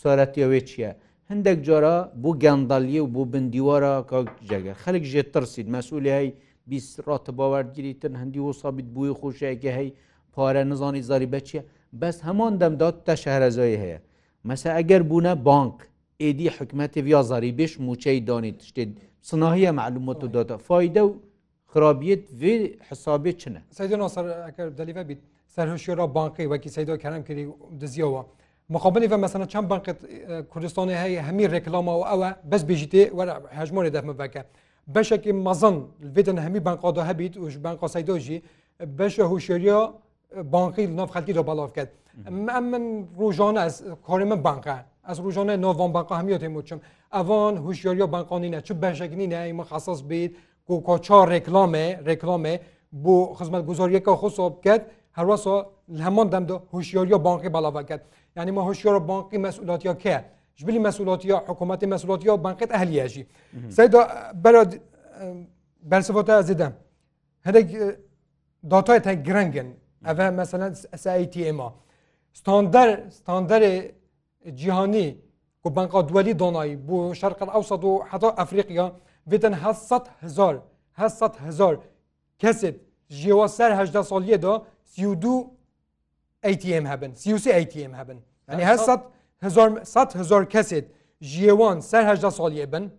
سارەتیەوێ 0.02 0.60
چییە؟ 0.70 0.92
هەندێک 1.30 1.58
جارە 1.68 1.96
بۆ 2.24 2.32
گەندالیە 2.44 3.02
و 3.06 3.08
بۆ 3.16 3.22
بندیوارە 3.34 3.94
کاک 4.12 4.28
جگە 4.52 4.74
خەلک 4.84 5.04
ژێ 5.12 5.22
ترسید 5.34 5.68
مەسوولی 5.76 6.30
بیسڕاتە 6.70 7.32
باوەرگیری 7.40 7.94
تن 8.02 8.14
هەندی 8.22 8.42
وەسابیت 8.48 8.88
بووی 8.96 9.14
خۆشەیەکە 9.22 9.72
هەی 9.78 9.90
پارە 10.36 10.62
نزانی 10.72 11.02
زاری 11.10 11.30
بەچیە؟ 11.34 11.62
بەس 12.02 12.18
هەمان 12.28 12.54
دەمداد 12.62 12.96
تە 13.06 13.14
شارەزایی 13.24 13.78
هەیە 13.84 14.00
مەسە 14.48 14.70
ئەگەر 14.78 15.02
بوونە 15.10 15.34
بانک 15.50 15.76
ئێدی 16.22 16.48
حکومەتی 16.58 17.00
یا 17.14 17.22
زەریبش 17.30 17.72
موچەی 17.86 18.20
دانی 18.30 18.52
تشتێت 18.62 18.90
سناهیە 19.30 19.72
معلومات 19.80 20.20
و 20.24 20.28
داتا 20.36 20.56
فایدە 20.68 21.02
و 21.08 21.12
خرابیت 21.72 22.24
vê 22.42 22.54
حسابێت 22.88 23.38
چنە 23.42 23.62
دەلیە 24.80 25.04
بیت 25.10 25.20
سەر 25.56 25.68
هوشێرا 25.74 26.06
بانکی 26.18 26.48
وەکی 26.54 26.70
سەیدا 26.76 26.96
کەرم 27.04 27.24
کردی 27.28 27.46
دزیەوە 27.82 28.22
مخابلی 28.76 29.08
بە 29.12 29.18
مەسەنە 29.24 29.48
چەند 29.54 29.68
بانکت 29.72 29.98
کوردستانی 30.52 30.96
هەیە 31.04 31.20
هەمی 31.28 31.46
ڕێکلاما 31.54 31.94
و 32.00 32.04
ئەوە 32.10 32.30
بەس 32.52 32.62
بژیتێ 32.70 33.04
وەرە 33.18 33.34
هەژمۆری 33.60 33.92
دەمە 33.96 34.14
بەکە 34.22 34.42
بەشێکی 34.96 35.32
مەزن 35.48 35.76
بدن 36.16 36.38
هەمی 36.46 36.60
بانقادا 36.68 37.02
هەبیت 37.10 37.34
وش 37.46 37.56
بانقا 37.66 37.88
سەیدۆژی 37.96 38.38
بەشە 39.00 39.24
هوشێریا 39.32 39.82
بانقی 40.36 40.88
ناف 40.88 41.12
خەلکی 41.18 41.34
را 41.38 41.44
بەڵاو 41.50 41.72
کرد 41.76 41.92
ئەم 42.28 42.64
من 42.72 42.84
ڕۆژانە 43.20 43.62
ئەس 43.66 43.76
کاری 44.08 44.24
من 44.32 44.40
بانقە 44.48 44.76
ئەس 45.10 45.18
ڕۆژانە 45.26 45.54
ناوان 45.64 45.92
بانقا 45.98 46.14
هەمیە 46.22 46.38
تێمچم 46.42 46.80
ئەوان 47.16 47.54
هوشیاریا 47.66 48.06
بانقانینە 48.16 48.60
چ 48.68 48.70
بەشێکنی 48.84 49.28
نەمە 49.34 49.64
خەسەس 49.72 50.00
بیت 50.10 50.32
کو 50.68 50.76
کۆچا 50.88 51.20
ڕێکلامێ 51.32 51.88
ڕێکلامێ 52.08 52.56
بۆ 53.04 53.16
خزمەت 53.38 53.64
گوزاریەکە 53.70 54.12
خۆسۆ 54.22 54.46
بکرد 54.56 54.84
هەروەسە 55.18 55.54
هەمان 56.06 56.28
دەمدا 56.34 56.56
هوشیاریا 56.74 57.18
بانقی 57.28 57.50
بەڵاو 57.56 57.78
کرد 57.90 58.04
یعنی 58.38 58.52
ما 58.52 58.62
هوشیار 58.70 59.00
بانقی 59.00 59.38
مەسئولاتیا 59.46 59.94
کە 60.04 60.16
جبلی 60.60 60.80
مەسئولاتیا 60.88 61.38
حکوومەتی 61.50 61.86
مەسئولاتیا 61.94 62.32
بانقیت 62.46 62.70
ئەهلیەژی 62.76 63.24
سەدا 63.78 64.02
بەراد 64.44 64.72
بەرسفۆتە 65.92 66.34
ئەزیدەم 66.40 66.74
هەندێک 67.46 67.68
داتای 68.72 69.00
تە 69.06 69.10
گرنگن 69.28 69.68
Eve 70.12 70.30
mesela 70.30 70.72
SATM'a. 70.98 71.74
Standar 72.34 72.98
standarê 73.20 73.76
cihanî 74.60 75.08
ku 75.64 75.70
banka 75.76 76.02
duelî 76.10 76.36
donayî 76.44 76.76
bu 76.88 76.98
şerqel 77.20 77.50
ewsad 77.60 77.84
û 77.84 78.08
heta 78.12 78.28
Efriqiya 78.44 78.88
vêtin 79.32 79.54
hesat 79.64 80.06
hezar 80.24 80.56
hesat 81.02 81.36
hezar 81.46 81.76
kesit 82.40 82.76
jiwa 83.10 83.48
ser 83.48 83.72
hejda 83.80 84.00
saliyê 84.00 84.42
da 84.42 84.54
siûdû 84.94 85.36
ATM 86.52 86.86
hebin 86.92 87.12
siûsî 87.22 87.52
ATM 87.62 87.94
hebin 88.00 88.20
yani 88.52 88.66
hesat 88.66 89.04
hezar 89.40 89.84
sat 89.86 90.16
hezar 90.16 90.50
kesit 90.50 90.86
jiwan 91.22 91.80
ser 91.80 92.04
hejda 92.16 92.28
saliyê 92.28 92.68
bin 92.72 92.92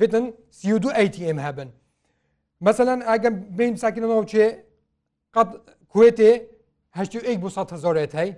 vêtin 0.00 0.34
siûdû 0.50 0.88
ATM 1.04 1.38
hebin. 1.46 1.70
Mesela 2.60 3.14
egem 3.16 3.46
beyin 3.58 3.76
sakin 3.76 4.02
çê 4.04 4.64
qat 5.34 5.56
کوێتێ 5.94 6.30
هەشت 6.98 7.12
بو 7.42 7.48
هزارێت 7.76 8.12
هەی 8.20 8.30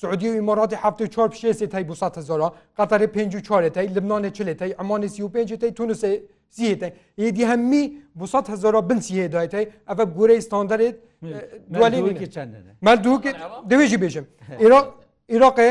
سعودی 0.00 0.26
و 0.30 0.34
ئماراتی 0.40 0.76
هەفت 0.84 1.00
چهار 1.14 1.28
پشێسێت 1.34 1.72
هەی 1.76 1.84
بو 1.90 1.94
هزار 2.20 2.40
قەتەر 2.78 3.00
پێنج 3.14 3.32
و 3.38 3.40
چارێتی 3.48 3.86
لبنانە 3.96 4.30
چلێتی 4.36 4.72
ئەمانی 4.78 5.08
سی 5.14 5.22
و 5.22 5.28
پێنجەی 5.34 5.70
تونوسێ 5.78 6.12
زیێتی 6.58 6.88
یدی 7.26 7.44
هەممی 7.50 7.84
بو 8.18 8.24
هزار 8.54 8.74
بنسی 8.90 9.12
هێدایەتی 9.24 9.64
ئەە 9.90 10.04
گورەی 10.16 10.40
ستاندەرێت 10.46 10.96
دوالی 11.74 11.98
چند 12.34 12.52
مەدو 12.88 13.14
دەوێژی 13.70 13.98
بێژم 14.04 14.26
عراقێ 15.34 15.70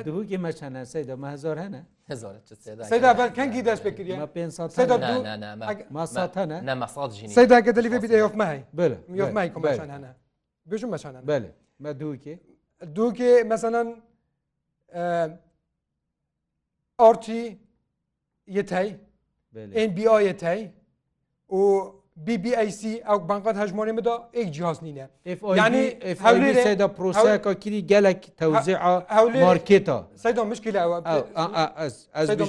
دووکی 0.08 0.38
مەچەنە 0.46 0.82
سەدا 0.94 1.16
مەهزار 1.24 1.58
هەنە 1.66 1.82
کەنگی 3.38 3.62
دەست 3.70 3.84
بکردی 3.88 4.14
سەدا 7.40 7.58
کە 7.66 7.72
دەلیێ 7.78 8.00
بیت 8.04 8.12
یۆفمای 8.24 8.60
یۆفمای 9.22 9.48
کومشان 9.56 9.90
هەنە 9.96 10.10
بژم 10.70 10.90
مەچانە 10.96 11.18
بەێ 11.30 11.50
مە 11.84 11.90
دووکێ 12.02 12.36
دووکێ 12.98 13.32
مەسەەن 13.52 13.88
ئارتی 17.02 17.42
یەتەی 18.58 18.90
NBA 19.88 20.14
یەتەی 20.30 20.62
و 21.56 21.58
BBIC 22.28 23.02
ew 23.08 23.22
bankat 23.30 23.56
hejmonê 23.58 23.92
min 23.96 24.06
da 24.06 24.30
ek 24.34 24.52
cihaz 24.54 24.82
nîne 24.82 25.08
yani 25.56 25.98
da 26.80 26.88
proseka 26.88 27.60
kirî 27.60 27.88
gelek 27.88 28.38
tewzi 28.38 28.76
marketa 29.42 30.08
Seyda 30.16 30.46
mişkile 30.46 30.84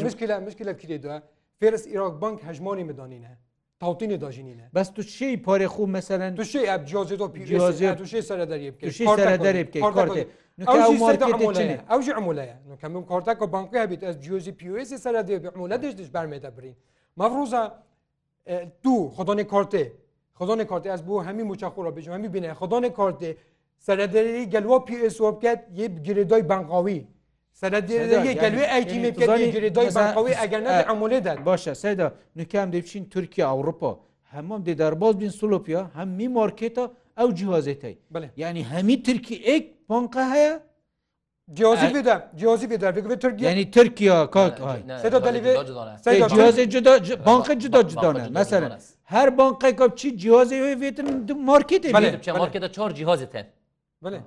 mişkile 0.01 0.39
mişkile 0.41 0.71
kirê 0.71 1.03
de 1.03 1.23
Fêris 1.61 1.89
Irak 1.89 2.21
Bank 2.21 2.41
hejmonê 2.41 2.85
min 2.85 2.97
danîne 2.97 3.39
tawtînê 3.81 4.21
dajinîne 4.21 4.71
Bes 4.75 4.95
tu 4.95 5.03
şey 5.03 5.35
parê 5.35 5.67
xû 5.67 5.87
meselen 5.91 6.37
tu 6.37 6.45
şey 6.45 6.63
ev 6.65 6.85
cihazê 6.87 7.19
da 7.19 7.33
pî 7.33 7.97
tu 7.99 8.07
şey 8.07 8.23
ser 8.23 8.39
derê 8.39 8.75
derê 9.45 9.65
kartê 10.61 11.79
ew 11.91 12.03
jî 12.03 12.11
emûleye 12.13 12.55
kemin 12.81 13.03
karteka 13.03 13.45
bankê 13.45 13.81
hebît 13.87 14.03
ez 14.03 14.25
cihazî 14.25 14.53
POS 14.57 14.89
ser 14.89 15.15
derê 15.15 15.49
emûle 15.49 15.83
diş 15.83 15.99
diş 15.99 16.09
bermê 16.09 16.43
de 16.43 16.57
birîn 16.59 16.77
Mavroza 17.17 17.83
تو 18.83 19.09
خدان 19.17 19.43
کارته 19.43 19.93
خدان 20.35 20.65
کارته 20.65 20.91
از 20.91 21.03
بو 21.07 21.21
همین 21.21 21.47
موچخو 21.47 21.83
را 21.83 21.91
بجم 21.91 22.13
همین 22.13 22.31
بینه 22.31 22.55
خدان 22.55 22.89
کارته 22.89 23.37
سردری 23.79 24.47
گلوا 24.47 24.79
پی 24.79 24.97
اس 25.07 25.21
وب 25.21 25.43
کرد 25.43 25.67
یه 25.79 25.89
گریدای 25.89 26.43
بنقاوی 26.43 27.07
سردری 27.53 28.35
گلوی 28.35 28.65
ایتیم 28.65 29.11
کرد 29.11 29.41
یه 29.41 29.51
گریدای 29.51 29.91
بنقاوی 29.91 30.35
اگر 30.39 30.61
نه 30.61 30.71
عمله 30.83 31.21
داد 31.21 31.43
باشه 31.45 31.75
سیدا 31.75 32.13
نکام 32.37 32.71
دیفشین 32.71 33.09
ترکیه 33.09 33.49
اروپا 33.49 34.01
همم 34.25 34.63
دی 34.63 34.75
درباز 34.75 35.17
بین 35.19 35.31
سلوپیا 35.31 35.85
هم 35.85 36.09
می 36.09 36.29
مارکتا 36.29 36.91
او 37.19 37.33
جهازه 37.33 37.75
تای 37.75 37.97
بله. 38.11 38.31
یعنی 38.37 38.63
همی 38.63 39.03
ترکی 39.03 39.35
ایک 39.35 39.71
بانقه 39.89 40.33
هیا 40.35 40.59
Cihazı 41.55 41.95
bir 41.95 42.05
de, 42.05 42.29
cihazı 42.37 42.71
bir 42.71 42.81
de. 42.81 43.11
Bir 43.11 43.17
Türkiye. 43.17 43.51
Yani 43.51 43.71
Türkiye 43.71 44.31
kalk. 44.31 44.59
Seda 45.03 45.25
dalibi. 45.25 45.49
Cihazı 46.29 46.71
cüda, 46.71 47.01
banka 47.27 47.59
cüda 47.59 47.89
cüda 47.89 48.13
ne? 48.13 48.27
Mesela 48.31 48.79
her 49.05 49.39
banka 49.39 49.77
kapçı 49.77 50.17
cihazı 50.19 50.55
vetin 50.55 51.41
markete. 51.45 51.93
Bale, 51.95 52.21
markete 52.39 52.73
çar 52.73 52.95
cihazı 52.95 53.31
ten. 53.31 53.47
Bale. 54.03 54.21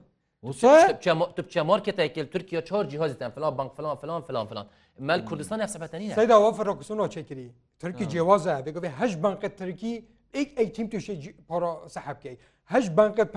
Türkçe 1.36 1.62
markete 1.62 2.04
ekil 2.04 2.28
Türkiye 2.28 2.66
çar 2.66 2.90
cihazı 2.90 3.18
ten 3.18 3.32
falan 3.32 3.58
bank 3.58 3.76
falan 3.76 3.98
falan 3.98 4.22
falan 4.22 4.48
falan. 4.48 4.68
Mel 5.00 5.26
Kurdistan 5.26 5.60
hesapatani 5.60 6.10
ne? 6.10 6.14
Seda 6.14 6.42
o 6.42 6.54
ferrokusun 6.54 6.98
o 6.98 7.10
çekiri. 7.10 7.52
Türkiye 7.80 8.10
cihazı. 8.10 8.64
Bir 8.66 8.76
de 8.82 8.90
her 8.90 9.24
banka 9.24 9.50
Türkiye 9.56 10.04
ilk 10.34 10.60
eğitim 10.60 10.90
tuşu 10.90 11.14
para 11.48 11.90
sahip 11.90 12.22
ki. 12.22 12.38
Her 12.66 12.98
banka 12.98 13.28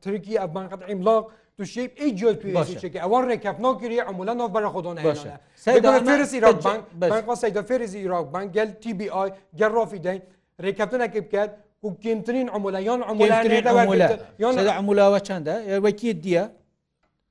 Türkiye 0.00 0.54
banka 0.54 0.86
imlak 0.86 1.30
توشی 1.56 1.88
ای 1.96 2.12
جای 2.12 2.34
توی 2.36 2.54
چه 2.64 2.88
که 2.90 3.04
اول 3.04 3.22
رکاب 3.30 3.60
نگیری 3.66 3.98
عمولا 3.98 4.32
نو 4.34 4.48
بر 4.48 4.64
خودون 4.68 5.02
باشه 5.02 5.32
سیدا 5.54 6.00
فرز 6.00 6.32
ایران 6.34 6.52
بانک 6.52 6.84
بانک 7.00 7.34
سیدا 7.38 7.62
فرز 7.62 7.94
ایران 7.94 8.24
بانک 8.32 8.48
گل 8.56 8.70
تی 8.82 8.92
بی 8.98 9.06
آی 9.20 9.30
گل 9.58 9.70
رافی 9.76 9.98
دین 10.04 10.20
رکابتن 10.64 11.00
اکیب 11.06 11.26
کرد 11.32 11.50
و 11.84 11.88
کمترین 12.04 12.48
عمولا 12.48 12.80
یان 12.80 13.02
عمولا 13.02 13.42
سیدا 13.42 14.72
عمولا 14.80 15.06
و 15.14 15.18
چنده 15.18 15.80
وکی 15.80 16.12
دیا 16.14 16.44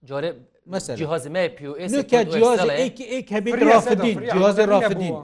جاره 0.04 0.30
مثلا 0.68 0.96
جهاز 0.96 1.28
ما 1.28 1.48
بي 1.48 1.66
او 1.68 1.74
اس 1.76 1.94
نوكا 1.94 2.22
جهاز 2.24 2.60
ايك 2.60 3.02
ايك 3.02 3.34
هبيت 3.34 3.56
رافدين 3.56 4.22
جهاز 4.26 4.60
رافدين 4.60 5.16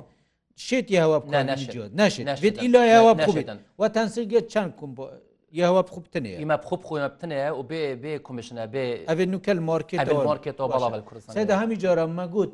شيت 0.55 0.91
يا 0.91 1.03
هواب 1.03 1.23
ناشد 1.29 1.95
ناشد 2.01 2.41
بيت 2.41 2.60
الا 2.63 2.86
يا 2.86 2.99
هواب 2.99 3.45
وتنسيق 3.79 4.38
كم 4.79 4.91
یاوە 5.55 5.83
بخوبتنێ 5.88 6.33
ئمە 6.43 6.55
بخوب 6.63 6.81
خۆمەبتنێ 6.88 7.51
و 7.60 7.63
بێ 7.71 7.81
بێ 8.03 8.13
کومیشنە 8.27 8.63
بێ 8.73 8.86
ئەێ 9.10 9.25
نوکەل 9.33 9.60
مارکێتەوە 9.69 10.67
بەڵاوە 10.73 10.99
کوردستان 11.07 11.36
سەدا 11.38 11.55
هەمی 11.62 11.77
جارەمە 11.83 12.25
گوت 12.33 12.51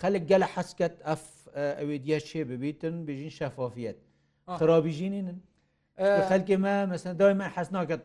خەلک 0.00 0.22
گەلە 0.30 0.46
حەسکەت 0.54 0.94
ئەف 1.08 1.22
ئەوێ 1.78 1.96
دیە 2.04 2.18
شێ 2.28 2.42
ببیتن 2.50 2.94
بژین 3.06 3.32
شەفافیت 3.38 3.98
خراببیژینین 4.58 5.28
خەلکی 6.30 6.56
مە 6.64 6.74
مەسن 6.90 7.12
دایمە 7.20 7.46
حەسناکەت 7.56 8.04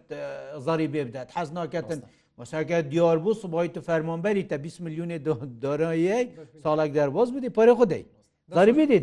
زاری 0.65 0.88
بێ 0.93 1.01
بدات 1.07 1.29
حەزناکەتن. 1.38 1.99
مساکە 2.41 2.77
دیار 2.91 3.17
بوو 3.23 3.34
سبایی 3.41 3.69
تو 3.75 3.81
فەرمانبەری 3.88 4.43
تا 4.51 4.57
20 4.63 4.81
میلیون 4.81 5.12
دارایی 5.63 6.21
ساڵک 6.63 6.91
دەرباز 6.97 7.29
بدی 7.36 7.49
پارە 7.57 7.73
خودی 7.77 8.05
داری 8.57 8.71
بدی 8.73 8.99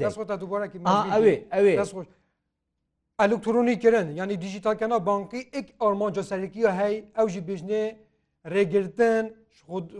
ئەوێ 1.13 1.39
ئەوێ 1.55 1.75
ئەلکترۆنیکردن 3.23 4.07
ینی 4.21 4.37
دیجیتالکەنا 4.45 4.99
بانکی 5.11 5.41
ئیک 5.57 5.67
ئارمانجا 5.83 6.23
سەرەکی 6.31 6.61
و 6.67 6.71
هەی 6.81 6.95
ئەو 7.17 7.27
ژی 7.35 7.41
بژنێ 7.49 7.85
رێگرتن 8.55 9.25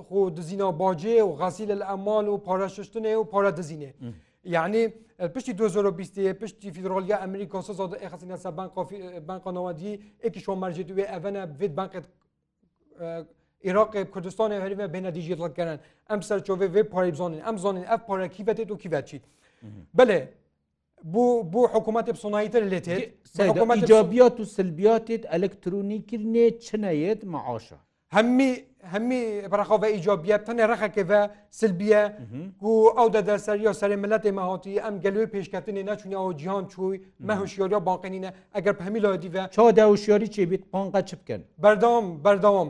خۆ 0.09 0.19
دزینا 0.39 0.69
باجێ 0.83 1.15
و 1.29 1.31
غەسیل 1.41 1.71
لە 1.81 1.85
ئەمال 1.91 2.27
و 2.33 2.35
پاراششتنێ 2.47 3.15
و 3.21 3.25
پارە 3.33 3.51
دزینێ 3.59 3.91
یعنی 4.57 4.83
پشتی 5.35 5.53
2020 5.53 6.33
پشتی 6.41 6.69
فیدرالیە 6.77 7.17
ئەمریکا 7.23 7.59
سەزاد 7.69 7.93
ئەخسینە 8.05 8.37
سە 8.45 8.49
بانقانەوەدی 9.29 9.93
ئێکی 10.25 10.41
شۆمەرجێت 10.47 10.89
وێ 10.97 11.05
ئەڤەنە 11.13 11.43
بێت 11.59 11.73
بانکت 11.79 12.05
عراق 13.69 13.89
کوردستان 14.15 14.51
هەریمە 14.63 14.87
بینە 14.95 15.11
دیجیتالکردن 15.19 15.79
ئەم 16.11 16.21
سەرچۆێ 16.29 16.67
وێ 16.75 16.83
پارێ 16.93 17.11
بزانین 17.15 17.41
ئەم 17.47 17.57
زانین 17.65 17.85
ئەف 17.91 18.03
پارە 18.09 18.27
کیڤێت 18.35 18.71
و 18.73 18.77
کیڤەت 18.83 19.05
چیت 19.11 19.25
بەێ 19.99 20.21
bu 21.05 21.53
bu 21.53 21.67
hukûmetê 21.69 22.15
sonayîtir 22.15 22.63
lê 22.71 22.81
İcabiyat 23.83 24.37
û 24.41 24.45
silbiyatê 24.59 25.17
elektronikkirnê 25.37 26.61
çineyet 26.61 27.25
maaşa. 27.25 27.77
Hemî 28.17 28.55
hemî 28.93 29.17
biraxa 29.53 29.83
ve 29.83 29.89
îcabiyet 29.99 30.49
tenê 30.49 30.65
rexeke 30.69 31.09
ve 31.09 31.31
silbiye 31.51 32.17
ku 32.61 32.95
ew 33.01 33.13
de 33.13 33.27
derseriya 33.27 33.71
serê 33.71 33.95
milletê 34.05 34.33
me 34.33 34.41
hatiye 34.41 34.81
em 34.89 34.97
gelê 35.05 35.25
pêşketinê 35.35 35.87
neçûnya 35.87 36.17
o 36.23 36.37
cihan 36.37 36.65
çûy 36.73 37.03
me 37.19 37.35
hişyariya 37.37 37.87
banqenîne 37.87 38.33
eger 38.55 38.75
hemî 38.79 39.03
ladî 39.03 39.35
ve 39.35 39.39
Ça 39.51 39.77
de 39.77 39.85
hişyarî 39.93 40.25
çêbit 40.25 40.61
banka 40.73 41.07
çipkin. 41.07 41.45
Berdam 41.59 42.25
berdam. 42.25 42.69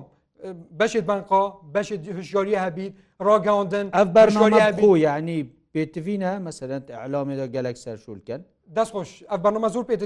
بەشێت 0.80 1.04
بانقا 1.10 1.42
بەشێت 1.74 2.00
هشیاری 2.18 2.52
هەبیت 2.66 2.92
ڕاگەاندن 3.26 3.86
ئەف 3.96 4.08
بەرژۆری 4.16 4.58
هەبوو 4.66 4.92
یعنی 5.08 5.38
پێتڤینە 5.78 6.32
مەسەرەن 6.46 6.82
ئەلامێدا 7.02 7.46
گەلک 7.54 7.76
سەرشولکەن 7.84 8.40
دەستخۆش 8.76 9.10
ئەف 9.30 9.40
بەنمە 9.44 9.68
زۆر 9.74 9.84
پێت 9.90 10.02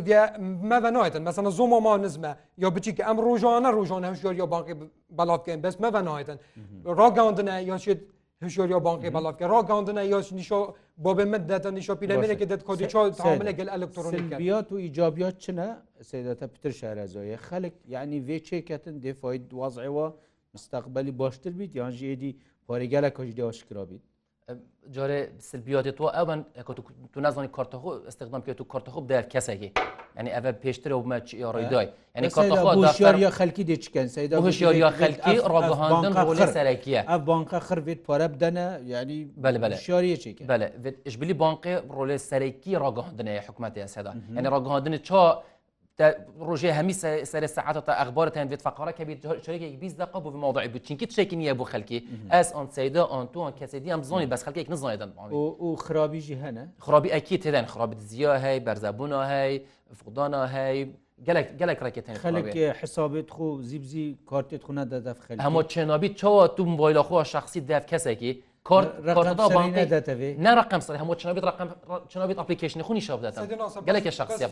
مەە 0.71 0.91
نایێتن 0.97 1.23
مەسەنە 1.29 1.51
زۆمەما 1.59 1.95
نزمە 2.05 2.33
یا 2.63 2.69
بچیکە 2.77 3.03
ئەم 3.09 3.19
ڕۆژانە 3.27 3.71
ڕۆژان 3.77 4.03
هەشۆری 4.13 4.39
یا 4.43 4.47
بانقی 4.53 4.75
بەڵاتکەین 5.19 5.61
بەس 5.65 5.77
مەە 5.85 6.01
نایێتن 6.09 6.39
ڕاگەاندنە 6.99 7.55
یاشێت 7.73 8.01
هشۆری 8.45 8.75
بانقی 8.87 9.11
بەڵاتکە 9.17 9.45
ڕاگەاندنە 9.55 10.03
یاش 10.15 10.29
نیشۆ 10.39 10.61
بۆ 11.05 11.11
بمت 11.19 11.43
دەتە 11.51 11.69
نیشۆ 11.77 11.95
پیلەمێنێکی 12.01 12.47
دەت 12.53 12.63
کۆدی 12.69 12.87
تااملە 13.21 13.53
گەل 13.59 13.69
ئەلکترۆنیات 13.75 14.69
و 14.73 14.77
ئیجابیات 14.85 15.37
چنە 15.45 15.69
سێدەتە 16.09 16.47
پتر 16.55 16.73
شارەزۆیە 16.81 17.39
خەلک 17.49 17.75
یعنی 17.95 18.19
وێ 18.27 18.39
چێکەتن 18.49 18.97
دێفاید 19.05 19.43
دوازەوە 19.51 20.07
مستەقبلی 20.55 21.13
باشتر 21.21 21.53
بیت 21.59 21.73
یانژێدی 21.81 22.33
پارێگەلە 22.67 23.09
کۆژدەوە 23.17 23.53
شکرا 23.61 23.85
بیت 23.91 24.05
جارێ 24.95 25.19
سلبیاتی 25.51 25.93
تۆ 25.99 26.03
ئەوەن 26.19 26.41
تو 27.13 27.21
نازانی 27.27 27.49
کارتەخۆ 27.57 27.91
استخدام 28.11 28.43
کرد 28.47 28.61
و 28.61 28.65
کارتەخۆ 28.73 28.99
بدەر 29.07 29.25
کەسێکی 29.33 29.71
ینی 30.19 30.31
ئەە 30.37 30.51
پێشترە 30.63 30.95
و 30.99 31.03
مەچ 31.11 31.29
یاڕیدای 31.45 31.89
ینی 32.17 33.19
یا 33.25 33.31
خەلکی 33.41 33.63
دچکەن 33.71 34.07
هشیار 34.49 34.75
یا 34.85 34.91
خەلکی 35.01 35.37
ڕگەهاندن 35.53 36.13
ڕۆلە 36.27 36.47
سەرەکیە 36.57 37.01
ئەف 37.13 37.21
بانکە 37.31 37.59
خرێت 37.69 38.01
پارە 38.09 38.27
بدەنە 38.35 38.67
ینی 38.95 39.21
بەشیارەیەکی 39.63 40.35
بەش 40.85 41.15
بلی 41.21 41.35
بانقی 41.43 41.75
ڕۆلێ 41.97 42.17
سەرەکی 42.31 42.73
ڕگەهاندنەیە 42.85 43.43
حکوومەتی 43.47 43.87
سەدا 43.95 44.13
ینی 44.39 44.49
ڕگەهاندنی 44.55 44.99
چا 45.09 45.23
ڕۆژێ 46.49 46.71
هەمی 46.79 46.95
سەر 47.33 47.45
سعاتە 47.57 47.93
ئەخبارەتەن 48.01 48.47
بێت 48.51 48.63
فقاەکە 48.67 49.05
بێت 49.09 49.21
شێکێک 49.47 49.75
بیست 49.83 49.97
دق 50.01 50.15
بۆ 50.25 50.29
ماوەی 50.43 50.69
بوو 50.73 50.85
چینکی 50.87 51.07
تشێکی 51.11 51.37
نییە 51.41 51.55
بۆ 51.59 51.65
خەلکی 51.73 51.99
ئەس 52.35 52.49
ئۆن 52.57 52.67
سەدا 52.75 53.03
ئۆن 53.13 53.25
تو 53.33 53.39
ئۆن 53.45 53.53
کەسێدی 53.61 53.91
ئەم 53.95 54.03
زۆنی 54.11 54.29
بەس 54.33 54.43
خەکێک 54.47 54.67
نزانێدن 54.73 55.11
و 55.65 55.71
خرابیژی 55.85 56.37
هەنە 56.45 56.65
خرابی 56.85 57.09
ئەکی 57.15 57.37
تێدان 57.43 57.67
خرابت 57.73 58.01
زییا 58.11 58.35
هەی 58.45 58.59
بەرزەبوونا 58.67 59.21
هەی 59.33 59.53
فقدانە 59.99 60.43
هەی 60.55 60.79
گەلک 61.61 61.79
ڕێکێتێن 61.87 62.15
خەلک 62.27 62.57
حسابێت 62.81 63.29
خو 63.35 63.47
زیبزی 63.69 64.07
کارتێت 64.31 64.63
خوونە 64.67 64.85
دەدەف 64.93 65.19
خەل 65.27 65.37
هەمە 65.47 65.63
چێنابی 65.73 66.11
چاوە 66.21 66.45
تو 66.57 66.63
بۆیلەخۆ 66.81 67.19
شخصی 67.35 67.61
دەف 67.71 67.85
کەسێکی 67.93 68.33
نرقم 68.71 70.79
سر 70.81 70.95
هەموو 70.97 71.15
چنابێت 71.19 71.45
چنابێت 72.13 72.37
ئەپلیکیشنی 72.39 72.83
خونی 72.87 73.01
شابدات 73.01 73.35
گەلێک 73.89 74.09
شخصیە 74.11 74.49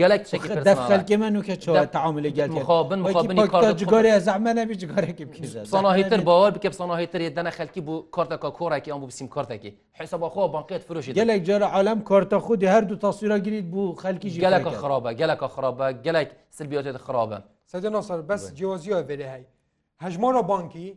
گەلێک 0.00 0.22
دەفەلکی 0.66 1.16
من 1.22 1.34
وکە 1.40 1.54
چۆ 1.64 1.72
تعاملی 1.92 2.30
گەلگۆری 2.38 4.16
زەمەە 4.26 4.62
بیگارێکی 4.68 5.24
ساناهیتر 5.72 6.20
باوە 6.28 6.48
بکە 6.56 6.70
ساناهیتر 6.72 7.20
دەنە 7.36 7.50
خەلکی 7.58 7.80
بوو 7.80 8.04
کارتەکە 8.16 8.50
کۆڕێکی 8.58 8.90
ئەم 8.92 9.00
بسییم 9.06 9.28
کارتێکی 9.34 9.70
حیسەباخۆ 9.98 10.42
بانکێت 10.54 10.82
فروشی 10.88 11.12
گەلێک 11.14 11.42
جارە 11.48 11.68
عالم 11.76 11.98
کارتە 12.10 12.36
خودی 12.46 12.68
هەردوو 12.74 12.98
تاسوورە 13.06 13.36
گریت 13.46 13.64
بوو 13.72 13.96
خەلکی 14.02 14.28
گەلەکە 14.46 14.70
خراپە 14.80 15.10
گەلەکە 15.20 15.46
خراپە 15.54 15.86
گەلێک 16.06 16.28
سربیێت 16.56 16.96
خراپە 17.06 17.38
سەر 17.72 17.80
بەس 18.30 18.42
جیۆزیە 18.58 18.98
بێ 19.08 19.16
هەی 19.32 19.44
هەژمۆرە 20.04 20.42
بانکی 20.50 20.88